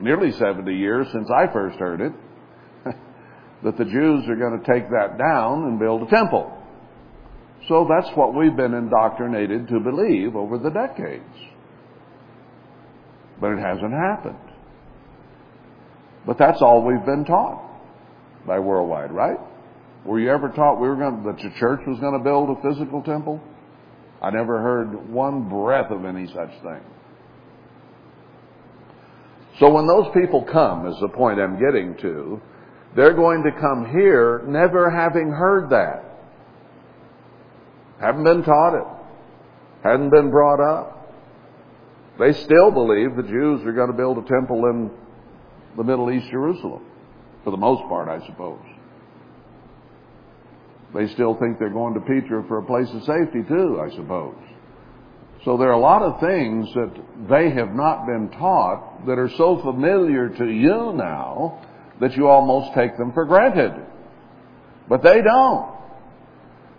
[0.00, 2.12] nearly 70 years since I first heard it,
[3.64, 6.58] that the Jews are going to take that down and build a temple.
[7.68, 11.24] So that's what we've been indoctrinated to believe over the decades.
[13.40, 14.51] But it hasn't happened.
[16.26, 17.62] But that's all we've been taught
[18.46, 19.38] by worldwide, right?
[20.04, 22.50] Were you ever taught we were going to, that the church was going to build
[22.50, 23.40] a physical temple?
[24.20, 26.80] I never heard one breath of any such thing.
[29.58, 32.40] So when those people come, is the point I'm getting to,
[32.96, 36.04] they're going to come here never having heard that.
[38.00, 38.86] Haven't been taught it.
[39.82, 41.14] Hadn't been brought up.
[42.18, 44.90] They still believe the Jews are going to build a temple in
[45.76, 46.84] the Middle East Jerusalem.
[47.44, 48.60] For the most part, I suppose.
[50.94, 54.36] They still think they're going to Petra for a place of safety too, I suppose.
[55.44, 56.92] So there are a lot of things that
[57.28, 61.66] they have not been taught that are so familiar to you now
[62.00, 63.72] that you almost take them for granted.
[64.88, 65.72] But they don't.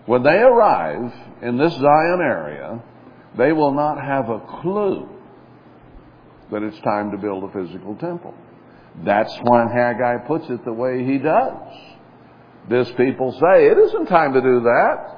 [0.05, 2.81] When they arrive in this Zion area,
[3.37, 5.09] they will not have a clue
[6.51, 8.33] that it's time to build a physical temple.
[9.03, 11.57] That's why Haggai puts it the way he does.
[12.69, 15.13] This people say, it isn't time to do that.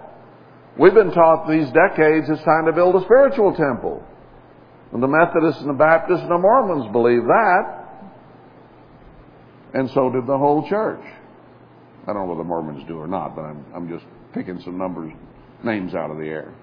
[0.80, 4.03] We've been taught these decades it's time to build a spiritual temple.
[4.91, 7.86] And the Methodists and the Baptists and the Mormons believe that.
[9.73, 11.03] And so did the whole church.
[12.03, 14.78] I don't know whether the Mormons do or not, but I'm, I'm just picking some
[14.78, 15.11] numbers,
[15.63, 16.53] names out of the air.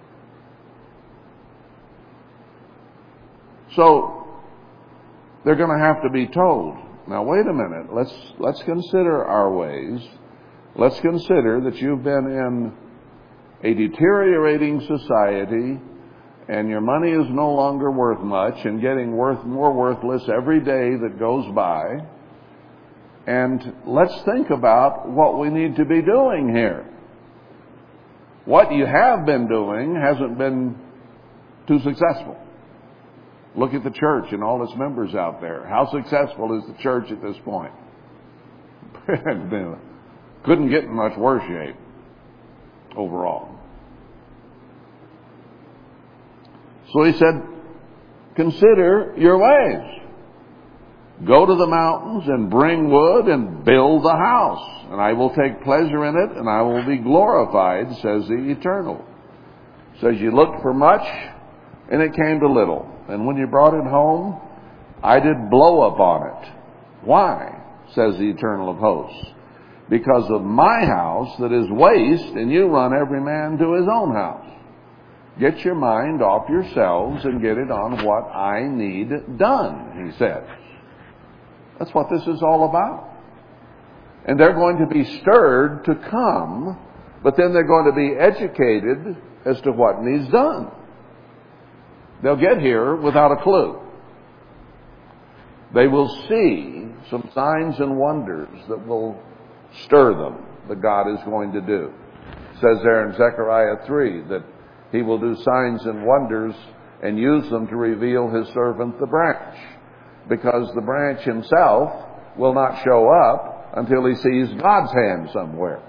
[3.75, 4.27] So,
[5.45, 6.77] they're going to have to be told,
[7.09, 10.01] now wait a minute, let's, let's consider our ways.
[10.75, 12.73] Let's consider that you've been in
[13.63, 15.81] a deteriorating society
[16.49, 20.91] and your money is no longer worth much and getting worth more worthless every day
[20.97, 21.99] that goes by.
[23.27, 26.89] And let's think about what we need to be doing here.
[28.45, 30.77] What you have been doing hasn't been
[31.69, 32.37] too successful.
[33.55, 35.67] Look at the church and all its members out there.
[35.67, 37.73] How successful is the church at this point?
[40.45, 41.77] Couldn't get in much worse shape
[42.97, 43.49] overall.
[46.93, 47.43] So he said,
[48.37, 50.03] consider your ways.
[51.27, 55.63] Go to the mountains and bring wood and build the house, and I will take
[55.63, 59.05] pleasure in it, and I will be glorified, says the Eternal.
[60.01, 61.03] Says you looked for much,
[61.91, 62.89] and it came to little.
[63.09, 64.41] And when you brought it home,
[65.03, 66.53] I did blow up on it.
[67.05, 67.59] Why?
[67.95, 69.33] says the Eternal of hosts.
[69.91, 74.15] Because of my house that is waste, and you run every man to his own
[74.15, 74.47] house.
[75.39, 80.45] Get your mind off yourselves and get it on what I need done, he says.
[81.79, 83.11] That's what this is all about.
[84.27, 86.79] And they're going to be stirred to come,
[87.23, 90.71] but then they're going to be educated as to what needs done.
[92.23, 93.81] They'll get here without a clue.
[95.75, 99.21] They will see some signs and wonders that will
[99.85, 101.93] stir them that God is going to do.
[102.53, 104.45] It says there in Zechariah 3 that
[104.93, 106.55] he will do signs and wonders
[107.03, 109.59] and use them to reveal his servant the branch.
[110.29, 111.91] Because the branch himself
[112.37, 115.83] will not show up until he sees God's hand somewhere.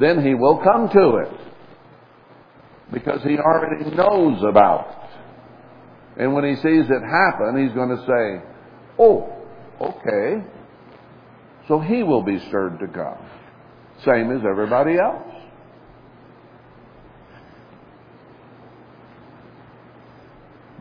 [0.00, 1.40] Then he will come to it.
[2.92, 5.01] Because he already knows about it.
[6.18, 8.48] And when he sees it happen, he's going to say,
[8.98, 9.32] Oh,
[9.80, 10.44] okay.
[11.68, 13.18] So he will be stirred to come.
[14.04, 15.28] Same as everybody else.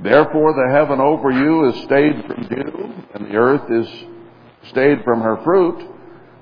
[0.03, 3.87] Therefore the heaven over you is stayed from dew, and the earth is
[4.69, 5.87] stayed from her fruit.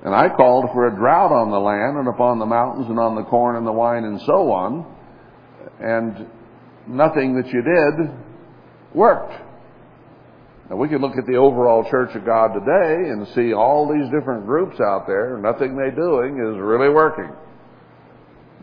[0.02, 3.16] And I called for a drought on the land and upon the mountains and on
[3.16, 4.96] the corn and the wine and so on.
[5.78, 6.26] And
[6.88, 8.10] nothing that you did
[8.94, 9.32] worked.
[10.68, 14.08] Now we can look at the overall Church of God today and see all these
[14.10, 15.36] different groups out there.
[15.38, 17.30] Nothing they're doing is really working.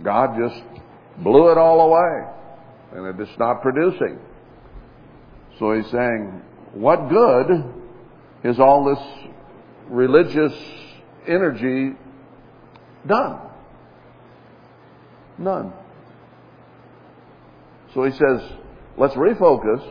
[0.04, 0.64] God just
[1.18, 2.34] blew it all away.
[2.94, 4.20] And it's not producing.
[5.60, 6.42] So he's saying,
[6.74, 7.74] what good
[8.44, 9.30] is all this
[9.90, 10.54] religious
[11.28, 11.96] energy
[13.06, 13.40] done?
[15.38, 15.74] None.
[17.94, 18.42] So he says,
[18.98, 19.84] let's refocus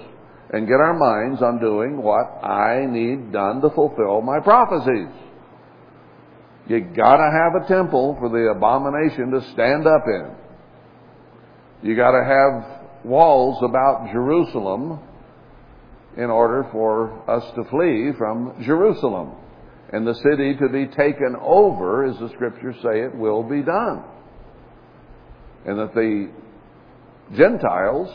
[0.53, 5.13] and get our minds on doing what I need done to fulfill my prophecies.
[6.69, 10.31] You gotta have a temple for the abomination to stand up in.
[11.83, 15.01] You gotta have walls about Jerusalem
[16.17, 19.33] in order for us to flee from Jerusalem
[19.93, 24.03] and the city to be taken over, as the scriptures say it will be done.
[25.65, 26.31] And that the
[27.37, 28.13] Gentiles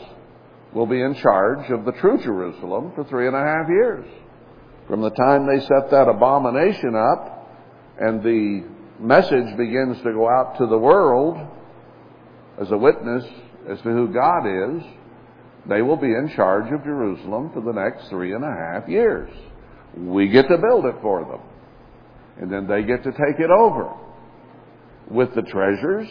[0.74, 4.06] will be in charge of the true Jerusalem for three and a half years.
[4.88, 7.48] From the time they set that abomination up
[8.00, 8.64] and the
[8.98, 11.36] message begins to go out to the world
[12.60, 13.24] as a witness
[13.68, 14.82] as to who God is,
[15.68, 19.30] they will be in charge of Jerusalem for the next three and a half years.
[19.96, 21.40] We get to build it for them.
[22.40, 23.94] And then they get to take it over
[25.10, 26.08] with the treasures,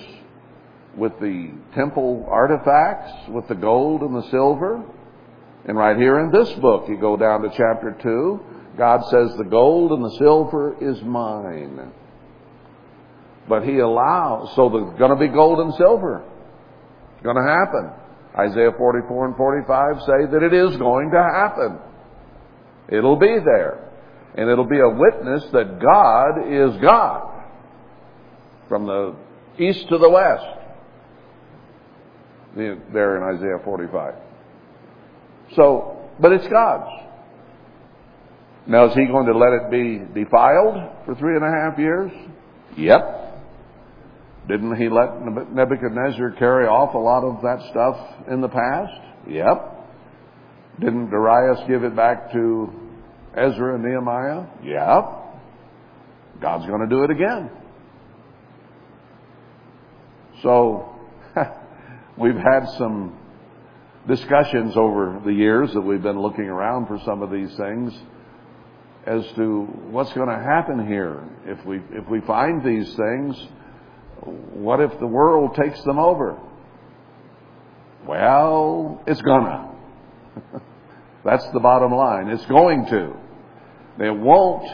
[0.97, 4.83] with the temple artifacts, with the gold and the silver.
[5.65, 8.39] And right here in this book, you go down to chapter 2,
[8.77, 11.91] God says, The gold and the silver is mine.
[13.47, 16.23] But he allows, so there's going to be gold and silver.
[17.13, 17.91] It's going to happen.
[18.37, 21.79] Isaiah 44 and 45 say that it is going to happen.
[22.89, 23.89] It'll be there.
[24.35, 27.43] And it'll be a witness that God is God.
[28.69, 29.15] From the
[29.59, 30.60] east to the west.
[32.55, 34.13] There in Isaiah 45.
[35.55, 36.89] So, but it's God's.
[38.67, 42.11] Now, is he going to let it be defiled for three and a half years?
[42.77, 43.21] Yep.
[44.47, 45.21] Didn't he let
[45.51, 49.27] Nebuchadnezzar carry off a lot of that stuff in the past?
[49.29, 49.71] Yep.
[50.79, 52.69] Didn't Darius give it back to
[53.35, 54.45] Ezra and Nehemiah?
[54.63, 56.41] Yep.
[56.41, 57.51] God's going to do it again.
[60.41, 60.90] So,
[62.17, 63.17] we've had some
[64.07, 67.93] discussions over the years that we've been looking around for some of these things
[69.05, 71.23] as to what's going to happen here.
[71.45, 73.47] If we if we find these things
[74.53, 76.39] what if the world takes them over?
[78.07, 79.69] Well it's gonna.
[81.25, 82.29] That's the bottom line.
[82.29, 83.15] It's going to.
[84.03, 84.67] It won't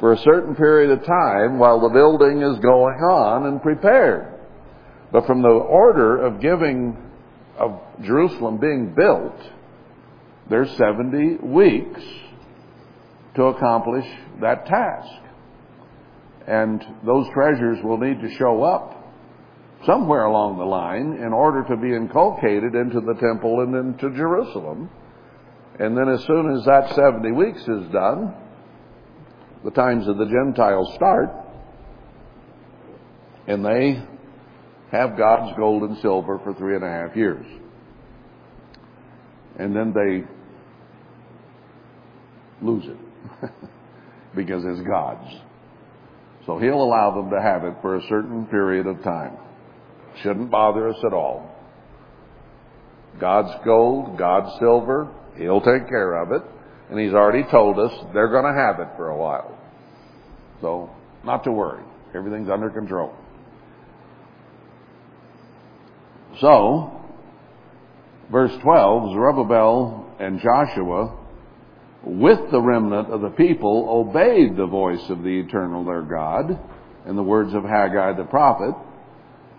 [0.00, 4.35] for a certain period of time while the building is going on and prepared
[5.12, 6.96] but from the order of giving
[7.58, 9.40] of Jerusalem being built
[10.48, 12.00] there's 70 weeks
[13.34, 14.06] to accomplish
[14.40, 15.22] that task.
[16.46, 18.92] And those treasures will need to show up
[19.84, 24.88] somewhere along the line in order to be inculcated into the temple and into Jerusalem.
[25.80, 28.34] And then as soon as that 70 weeks is done,
[29.64, 31.30] the times of the Gentiles start,
[33.48, 34.00] and they
[34.92, 37.46] have God's gold and silver for three and a half years.
[39.58, 40.24] And then they
[42.64, 43.50] lose it.
[44.36, 45.28] because it's God's.
[46.44, 49.36] So He'll allow them to have it for a certain period of time.
[50.22, 51.50] Shouldn't bother us at all.
[53.18, 56.42] God's gold, God's silver, He'll take care of it.
[56.90, 59.58] And He's already told us they're going to have it for a while.
[60.60, 60.90] So,
[61.24, 61.82] not to worry.
[62.14, 63.12] Everything's under control.
[66.40, 67.00] So,
[68.30, 71.18] verse 12, Zerubbabel and Joshua
[72.04, 76.58] with the remnant of the people obeyed the voice of the eternal their God
[77.06, 78.74] and the words of Haggai the prophet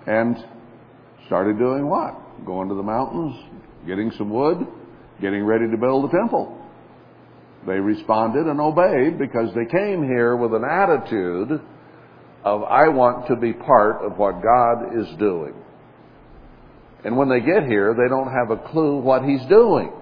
[0.05, 0.37] and
[1.25, 2.45] started doing what?
[2.45, 3.35] Going to the mountains,
[3.85, 4.65] getting some wood,
[5.19, 6.57] getting ready to build a temple.
[7.65, 11.59] They responded and obeyed because they came here with an attitude
[12.45, 15.53] of, I want to be part of what God is doing.
[17.07, 19.93] And when they get here, they don't have a clue what He's doing.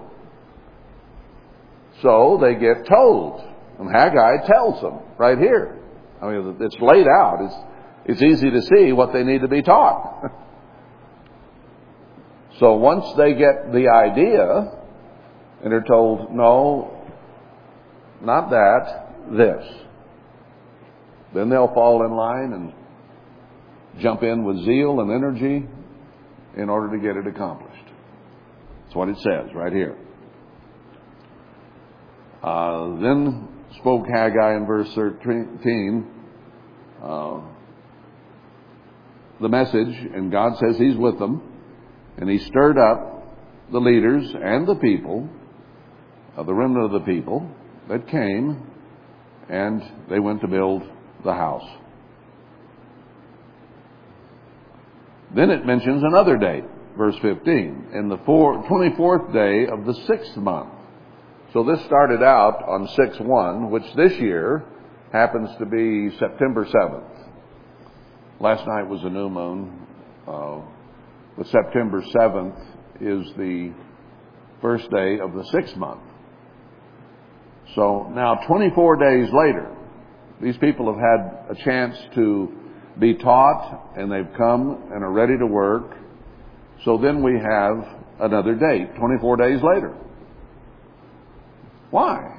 [2.02, 3.42] So they get told.
[3.78, 5.78] And Haggai tells them right here.
[6.20, 7.42] I mean, it's laid out.
[7.42, 7.54] It's,
[8.06, 10.32] it's easy to see what they need to be taught.
[12.58, 14.72] so once they get the idea
[15.62, 17.06] and are told, no,
[18.20, 19.64] not that, this,
[21.32, 22.72] then they'll fall in line and
[24.02, 25.68] jump in with zeal and energy
[26.56, 27.84] in order to get it accomplished.
[28.84, 29.96] That's what it says right here.
[32.42, 33.48] Uh, then
[33.78, 36.10] spoke Haggai in verse 13
[37.02, 37.40] uh,
[39.40, 41.42] the message, and God says He's with them,
[42.16, 43.36] and He stirred up
[43.70, 45.28] the leaders and the people,
[46.36, 47.50] uh, the remnant of the people
[47.88, 48.70] that came,
[49.48, 50.82] and they went to build
[51.24, 51.68] the house.
[55.36, 56.64] Then it mentions another date,
[56.96, 60.70] verse 15, in the four, 24th day of the sixth month.
[61.52, 64.64] So this started out on 6-1, which this year
[65.12, 67.28] happens to be September 7th.
[68.40, 69.86] Last night was a new moon.
[70.26, 70.62] Uh,
[71.36, 72.58] but September 7th
[73.00, 73.74] is the
[74.62, 76.00] first day of the sixth month.
[77.74, 79.76] So now 24 days later,
[80.40, 82.65] these people have had a chance to
[82.98, 85.96] be taught and they've come and are ready to work.
[86.84, 87.86] So then we have
[88.20, 89.94] another date, 24 days later.
[91.90, 92.32] Why?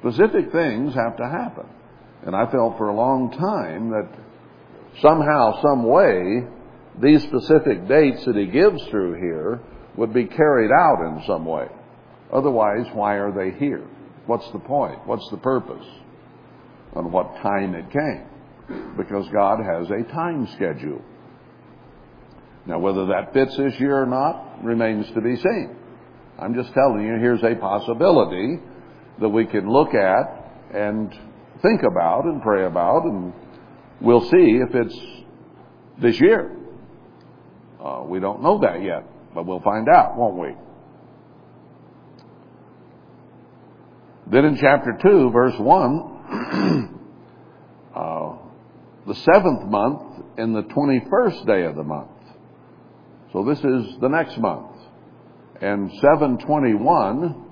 [0.00, 1.66] Specific things have to happen.
[2.24, 4.08] And I felt for a long time that
[5.00, 6.46] somehow, some way,
[7.00, 9.60] these specific dates that he gives through here
[9.96, 11.66] would be carried out in some way.
[12.32, 13.86] Otherwise, why are they here?
[14.26, 15.06] What's the point?
[15.06, 15.84] What's the purpose?
[16.94, 18.96] On what time it came?
[18.96, 21.02] Because God has a time schedule.
[22.66, 25.76] Now, whether that fits this year or not remains to be seen.
[26.38, 28.58] I'm just telling you, here's a possibility
[29.20, 31.12] that we can look at and
[31.60, 33.32] think about and pray about, and
[34.00, 34.98] we'll see if it's
[36.00, 36.56] this year.
[37.82, 40.48] Uh, we don't know that yet, but we'll find out, won't we?
[44.30, 46.11] Then in chapter 2, verse 1,
[47.94, 48.36] uh,
[49.06, 52.08] the seventh month in the 21st day of the month.
[53.32, 54.76] So this is the next month.
[55.60, 57.44] And 721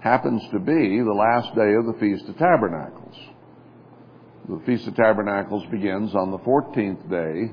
[0.00, 3.16] happens to be the last day of the Feast of Tabernacles.
[4.48, 7.52] The Feast of Tabernacles begins on the 14th day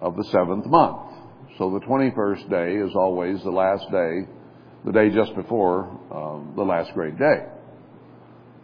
[0.00, 1.12] of the seventh month.
[1.58, 4.26] So the 21st day is always the last day,
[4.84, 7.46] the day just before um, the last great day,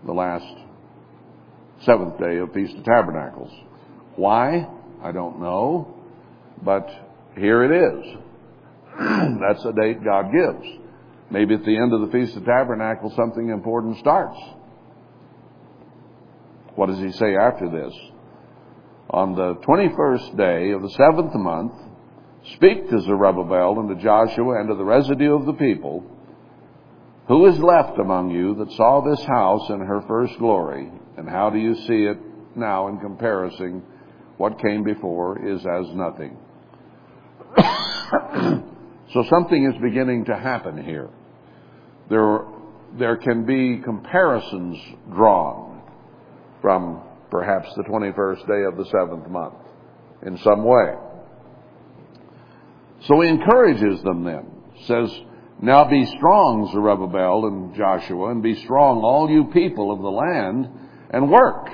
[0.04, 0.52] the last
[1.84, 3.50] seventh day of Feast of Tabernacles.
[4.16, 4.68] Why?
[5.02, 5.94] I don't know,
[6.62, 6.88] but
[7.36, 8.16] here it is.
[9.40, 10.78] That's the date God gives.
[11.30, 14.38] Maybe at the end of the Feast of Tabernacles something important starts.
[16.74, 17.94] What does he say after this?
[19.10, 21.72] On the 21st day of the seventh month,
[22.54, 26.04] speak to Zerubbabel and to Joshua and to the residue of the people,
[27.30, 31.48] who is left among you that saw this house in her first glory, and how
[31.48, 32.18] do you see it
[32.56, 33.84] now in comparison?
[34.36, 36.36] What came before is as nothing.
[39.12, 41.08] so something is beginning to happen here.
[42.08, 42.46] There,
[42.98, 44.76] there can be comparisons
[45.12, 45.82] drawn
[46.60, 47.00] from
[47.30, 49.54] perhaps the 21st day of the seventh month
[50.26, 50.94] in some way.
[53.02, 54.50] So he encourages them then,
[54.84, 55.16] says,
[55.62, 60.68] Now be strong, Zerubbabel and Joshua, and be strong, all you people of the land,
[61.10, 61.68] and work.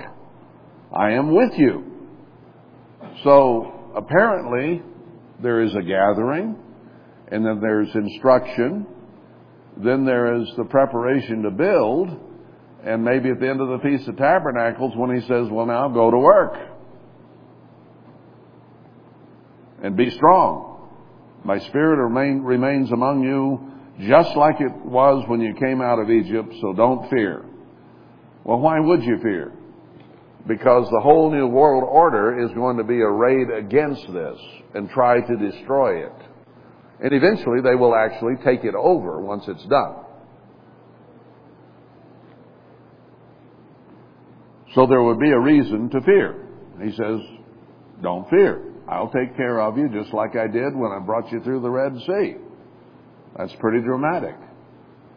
[0.93, 1.85] I am with you.
[3.23, 4.83] So apparently,
[5.41, 6.57] there is a gathering,
[7.31, 8.87] and then there's instruction,
[9.77, 12.09] then there is the preparation to build,
[12.85, 15.89] and maybe at the end of the Feast of Tabernacles when he says, Well, now
[15.89, 16.55] go to work
[19.83, 20.89] and be strong.
[21.45, 26.11] My spirit remain, remains among you just like it was when you came out of
[26.11, 27.45] Egypt, so don't fear.
[28.45, 29.53] Well, why would you fear?
[30.47, 34.39] Because the whole new world order is going to be arrayed against this
[34.75, 36.13] and try to destroy it.
[37.03, 39.97] And eventually they will actually take it over once it's done.
[44.75, 46.47] So there would be a reason to fear.
[46.83, 47.21] He says,
[48.03, 48.63] don't fear.
[48.89, 51.71] I'll take care of you just like I did when I brought you through the
[51.71, 52.37] Red Sea.
[53.39, 54.35] That's pretty dramatic.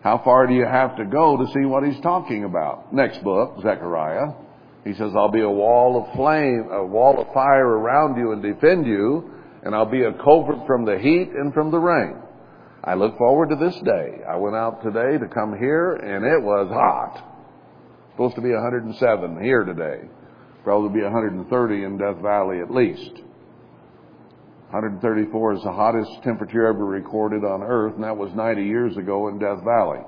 [0.01, 2.93] How far do you have to go to see what he's talking about?
[2.93, 4.33] Next book, Zechariah.
[4.85, 8.41] He says, I'll be a wall of flame, a wall of fire around you and
[8.41, 9.29] defend you,
[9.63, 12.15] and I'll be a covert from the heat and from the rain.
[12.83, 14.23] I look forward to this day.
[14.27, 17.25] I went out today to come here, and it was hot.
[18.11, 20.07] Supposed to be 107 here today.
[20.63, 23.21] Probably be 130 in Death Valley at least.
[24.71, 29.27] 134 is the hottest temperature ever recorded on Earth, and that was 90 years ago
[29.27, 30.01] in Death Valley.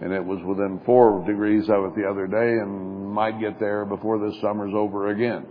[0.00, 3.84] And it was within four degrees of it the other day and might get there
[3.84, 5.46] before this summer's over again.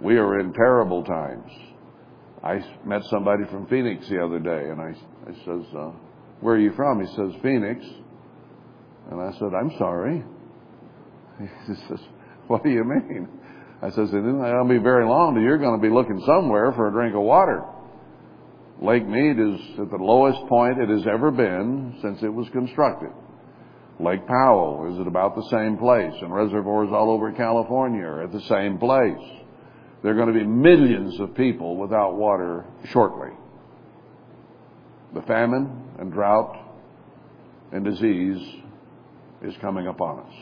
[0.00, 1.50] We are in terrible times.
[2.42, 4.94] I met somebody from Phoenix the other day, and I,
[5.30, 5.92] I says, uh,
[6.40, 7.00] where are you from?
[7.00, 7.84] He says, Phoenix.
[9.10, 10.24] And I said, I'm sorry.
[11.66, 12.00] He says,
[12.48, 13.28] what do you mean?
[13.82, 16.22] I says, it isn't going to be very long till you're going to be looking
[16.26, 17.64] somewhere for a drink of water.
[18.82, 23.10] Lake Mead is at the lowest point it has ever been since it was constructed.
[23.98, 28.32] Lake Powell is at about the same place, and reservoirs all over California are at
[28.32, 29.18] the same place.
[30.02, 33.30] There are going to be millions of people without water shortly.
[35.14, 36.56] The famine and drought
[37.72, 38.40] and disease
[39.42, 40.34] is coming upon us.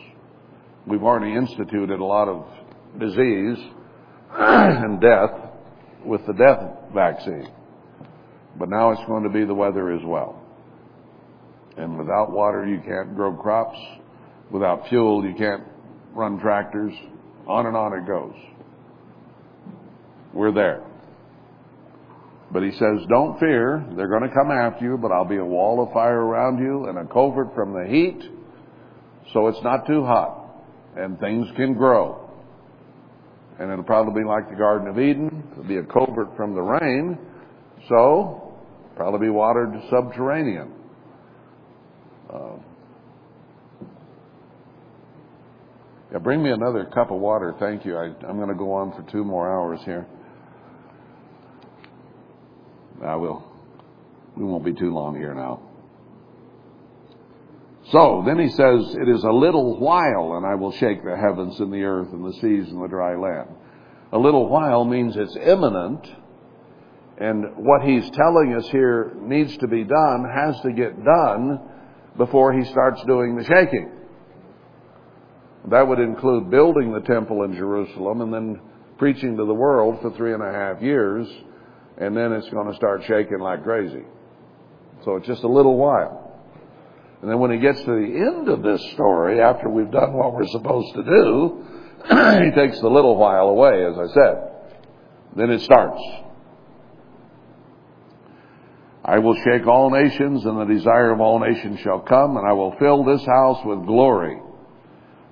[0.87, 2.45] We've already instituted a lot of
[2.97, 3.57] disease
[4.31, 5.31] and death
[6.05, 7.47] with the death vaccine.
[8.57, 10.41] But now it's going to be the weather as well.
[11.77, 13.77] And without water, you can't grow crops.
[14.51, 15.63] Without fuel, you can't
[16.13, 16.93] run tractors.
[17.47, 18.35] On and on it goes.
[20.33, 20.83] We're there.
[22.51, 23.85] But he says, don't fear.
[23.95, 26.87] They're going to come after you, but I'll be a wall of fire around you
[26.87, 28.21] and a covert from the heat.
[29.33, 30.39] So it's not too hot
[30.95, 32.28] and things can grow.
[33.59, 35.43] And it'll probably be like the Garden of Eden.
[35.51, 37.17] It'll be a covert from the rain.
[37.89, 38.53] So,
[38.95, 40.71] probably be watered subterranean.
[42.33, 42.55] Uh,
[46.11, 47.97] yeah, bring me another cup of water, thank you.
[47.97, 50.07] I, I'm going to go on for two more hours here.
[53.03, 53.45] I will.
[54.35, 55.68] We won't be too long here now.
[57.91, 61.59] So then he says, It is a little while, and I will shake the heavens
[61.59, 63.49] and the earth and the seas and the dry land.
[64.11, 66.07] A little while means it's imminent,
[67.17, 71.59] and what he's telling us here needs to be done has to get done
[72.17, 73.91] before he starts doing the shaking.
[75.69, 78.61] That would include building the temple in Jerusalem and then
[78.97, 81.27] preaching to the world for three and a half years,
[81.97, 84.03] and then it's going to start shaking like crazy.
[85.05, 86.28] So it's just a little while.
[87.21, 90.33] And then when he gets to the end of this story, after we've done what
[90.33, 91.65] we're supposed to do,
[92.45, 94.51] he takes the little while away, as I said.
[95.35, 96.01] Then it starts.
[99.03, 102.53] I will shake all nations, and the desire of all nations shall come, and I
[102.53, 104.39] will fill this house with glory.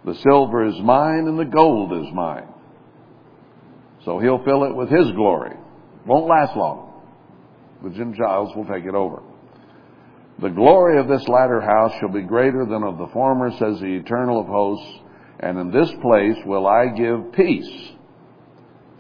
[0.03, 2.47] The silver is mine, and the gold is mine.
[4.03, 5.55] So he'll fill it with his glory.
[6.05, 7.03] Won't last long.
[7.83, 9.21] The Gentiles will take it over.
[10.39, 13.95] The glory of this latter house shall be greater than of the former, says the
[13.95, 14.99] eternal of hosts,
[15.39, 17.91] and in this place will I give peace.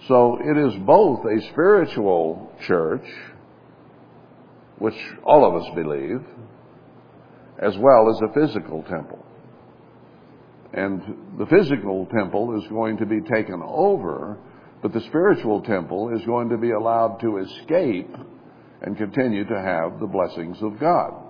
[0.07, 3.05] So it is both a spiritual church,
[4.79, 6.25] which all of us believe,
[7.59, 9.23] as well as a physical temple.
[10.73, 14.39] And the physical temple is going to be taken over,
[14.81, 18.15] but the spiritual temple is going to be allowed to escape
[18.81, 21.26] and continue to have the blessings of God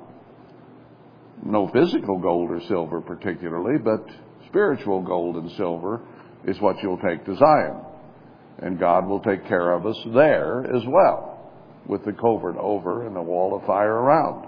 [1.43, 4.05] no physical gold or silver particularly, but
[4.47, 6.01] spiritual gold and silver
[6.45, 7.81] is what you'll take to Zion.
[8.59, 11.51] And God will take care of us there as well,
[11.85, 14.47] with the covert over and the wall of fire around.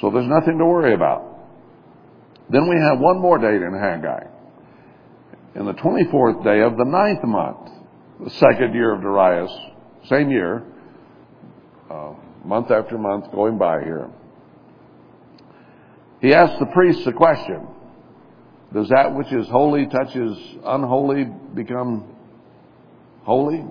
[0.00, 1.22] So there's nothing to worry about.
[2.50, 4.26] Then we have one more date in Haggai.
[5.54, 7.70] In the 24th day of the ninth month,
[8.22, 9.50] the second year of Darius,
[10.08, 10.62] same year,
[11.90, 12.12] uh,
[12.44, 14.10] month after month going by here.
[16.26, 17.68] He asked the priests a question.
[18.74, 21.22] Does that which is holy touches unholy
[21.54, 22.04] become
[23.22, 23.64] holy?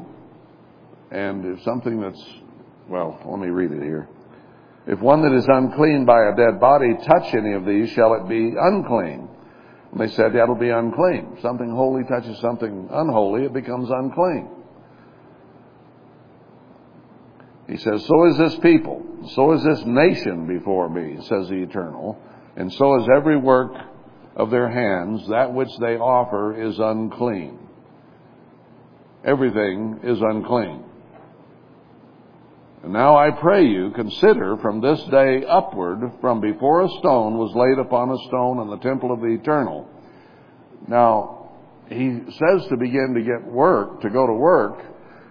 [1.12, 2.24] And if something that's,
[2.88, 4.08] well, let me read it here.
[4.88, 8.30] If one that is unclean by a dead body touch any of these, shall it
[8.30, 9.28] be unclean?
[9.92, 11.40] And they said that'll be unclean.
[11.42, 14.48] Something holy touches something unholy, it becomes unclean.
[17.68, 19.04] He says, So is this people,
[19.34, 22.18] so is this nation before me, says the Eternal
[22.56, 23.74] and so is every work
[24.36, 27.60] of their hands, that which they offer is unclean.
[29.24, 30.84] Everything is unclean.
[32.84, 37.56] And now I pray you, consider from this day upward, from before a stone was
[37.56, 39.90] laid upon a stone in the temple of the eternal.
[40.88, 41.50] Now,
[41.90, 44.84] he says to begin to get work, to go to work,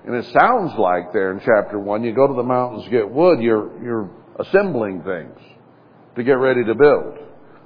[0.04, 3.40] and it sounds like there in chapter one, you go to the mountains, get wood,
[3.40, 5.38] you're, you're assembling things
[6.16, 7.18] to get ready to build.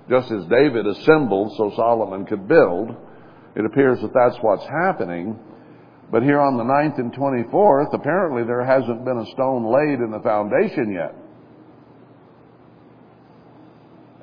[0.09, 2.97] Just as David assembled so Solomon could build,
[3.55, 5.39] it appears that that's what's happening.
[6.11, 10.11] But here on the 9th and 24th, apparently there hasn't been a stone laid in
[10.11, 11.15] the foundation yet.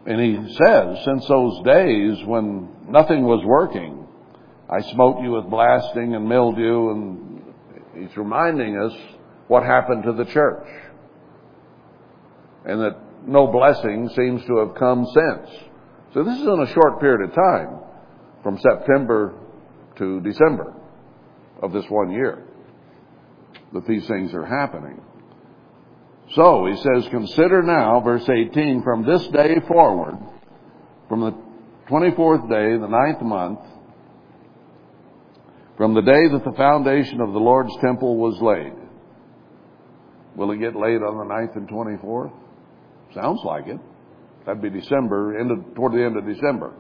[0.07, 4.07] And he says, since those days when nothing was working,
[4.69, 7.43] I smote you with blasting and mildew, and
[7.95, 8.93] he's reminding us
[9.47, 10.67] what happened to the church.
[12.65, 12.97] And that
[13.28, 15.49] no blessing seems to have come since.
[16.13, 17.80] So this is in a short period of time,
[18.43, 19.34] from September
[19.97, 20.73] to December
[21.61, 22.43] of this one year,
[23.73, 25.01] that these things are happening.
[26.34, 30.17] So he says, consider now, verse 18, from this day forward,
[31.07, 31.32] from the
[31.89, 33.59] 24th day, the ninth month,
[35.78, 38.73] from the day that the foundation of the Lord's temple was laid.
[40.36, 42.34] Will it get laid on the 9th and 24th?
[43.14, 43.80] Sounds like it.
[44.45, 46.74] That'd be December, end of, toward the end of December.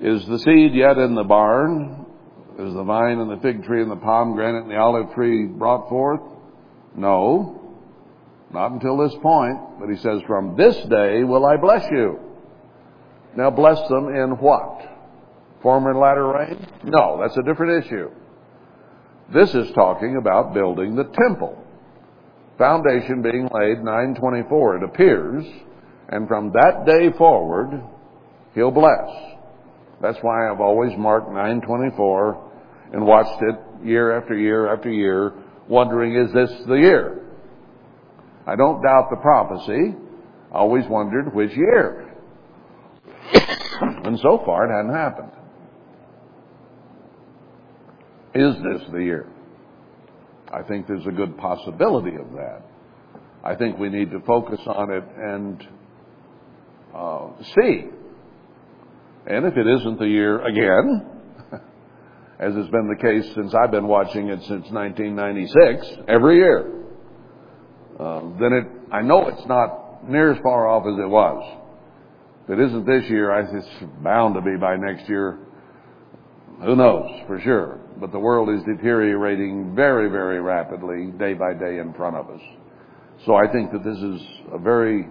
[0.00, 2.04] Is the seed yet in the barn?
[2.58, 5.88] Is the vine and the fig tree and the pomegranate and the olive tree brought
[5.88, 6.20] forth?
[6.96, 7.60] No.
[8.52, 9.58] Not until this point.
[9.80, 12.18] But he says, from this day will I bless you.
[13.36, 14.82] Now bless them in what?
[15.62, 16.66] Former and latter rain?
[16.84, 18.10] No, that's a different issue.
[19.32, 21.63] This is talking about building the temple
[22.58, 25.44] foundation being laid 924 it appears
[26.08, 27.82] and from that day forward
[28.54, 29.08] he'll bless.
[30.00, 32.50] That's why i've always marked 924
[32.92, 35.32] and watched it year after year after year
[35.68, 37.20] wondering is this the year?
[38.46, 39.94] I don't doubt the prophecy.
[40.52, 42.10] I always wondered which year.
[44.04, 45.32] And so far it hadn't happened.
[48.34, 49.33] Is this the year
[50.54, 52.62] I think there's a good possibility of that.
[53.42, 55.68] I think we need to focus on it and
[56.94, 57.84] uh, see.
[59.26, 61.06] And if it isn't the year again,
[62.38, 66.70] as has been the case since I've been watching it since 1996, every year,
[67.98, 71.60] uh, then it, I know it's not near as far off as it was.
[72.44, 73.66] If it isn't this year, it's
[74.04, 75.38] bound to be by next year.
[76.62, 77.80] Who knows for sure?
[78.00, 82.40] But the world is deteriorating very, very rapidly day by day in front of us.
[83.26, 84.20] So I think that this is
[84.52, 85.06] a very,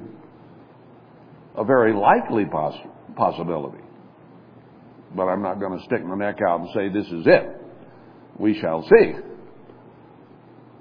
[1.56, 3.84] a very likely poss- possibility.
[5.16, 7.62] But I'm not going to stick my neck out and say this is it.
[8.40, 9.14] We shall see.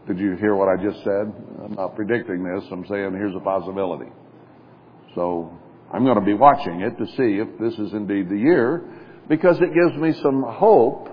[0.06, 1.32] Did you hear what I just said?
[1.64, 2.64] I'm not predicting this.
[2.72, 4.10] I'm saying here's a possibility.
[5.14, 5.52] So
[5.92, 8.82] I'm going to be watching it to see if this is indeed the year
[9.28, 11.08] because it gives me some hope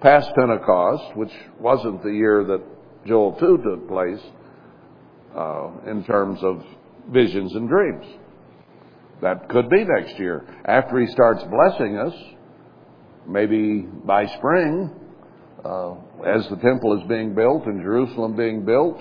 [0.00, 2.62] past Pentecost, which wasn't the year that
[3.06, 4.20] Joel 2 took place
[5.36, 6.64] uh, in terms of
[7.10, 8.06] visions and dreams.
[9.22, 10.46] That could be next year.
[10.64, 12.14] After he starts blessing us,
[13.26, 14.90] maybe by spring,
[15.64, 15.94] uh,
[16.26, 18.98] as the temple is being built and Jerusalem being built,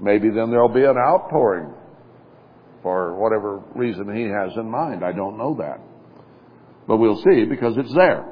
[0.00, 1.74] maybe then there'll be an outpouring
[2.82, 5.04] for whatever reason he has in mind.
[5.04, 5.80] I don't know that.
[6.86, 8.26] But we'll see because it's there.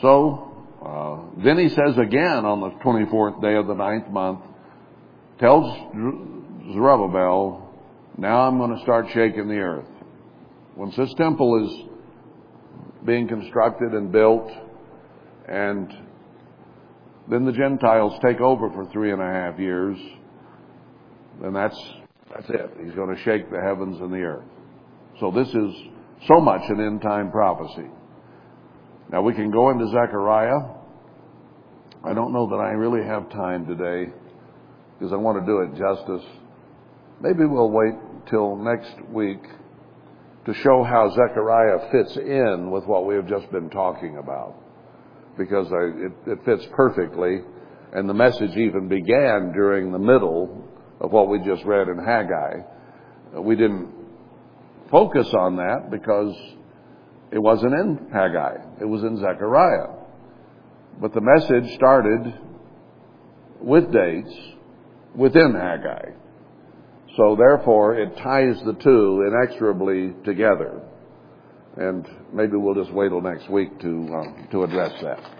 [0.00, 4.40] So, uh, then he says again on the 24th day of the ninth month,
[5.38, 5.92] tells
[6.72, 7.68] Zerubbabel,
[8.16, 9.86] now I'm going to start shaking the earth.
[10.76, 11.88] Once this temple is
[13.04, 14.50] being constructed and built,
[15.48, 15.92] and
[17.30, 19.98] then the Gentiles take over for three and a half years,
[21.40, 21.78] then that's,
[22.32, 22.70] that's it.
[22.84, 24.44] He's going to shake the heavens and the earth.
[25.20, 25.74] So this is
[26.26, 27.88] so much an end time prophecy.
[29.10, 30.74] Now we can go into Zechariah.
[32.04, 34.12] I don't know that I really have time today
[34.98, 36.28] because I want to do it justice.
[37.20, 37.94] Maybe we'll wait
[38.30, 39.42] till next week
[40.46, 44.54] to show how Zechariah fits in with what we have just been talking about.
[45.36, 47.40] Because I, it, it fits perfectly,
[47.92, 50.64] and the message even began during the middle
[51.00, 52.60] of what we just read in Haggai.
[53.40, 53.97] We didn't
[54.90, 56.34] focus on that because
[57.30, 59.94] it wasn't in Haggai, it was in Zechariah.
[61.00, 62.34] But the message started
[63.60, 64.34] with dates
[65.14, 66.12] within Haggai.
[67.16, 70.82] So therefore, it ties the two inexorably together.
[71.76, 75.37] And maybe we'll just wait till next week to, uh, to address that.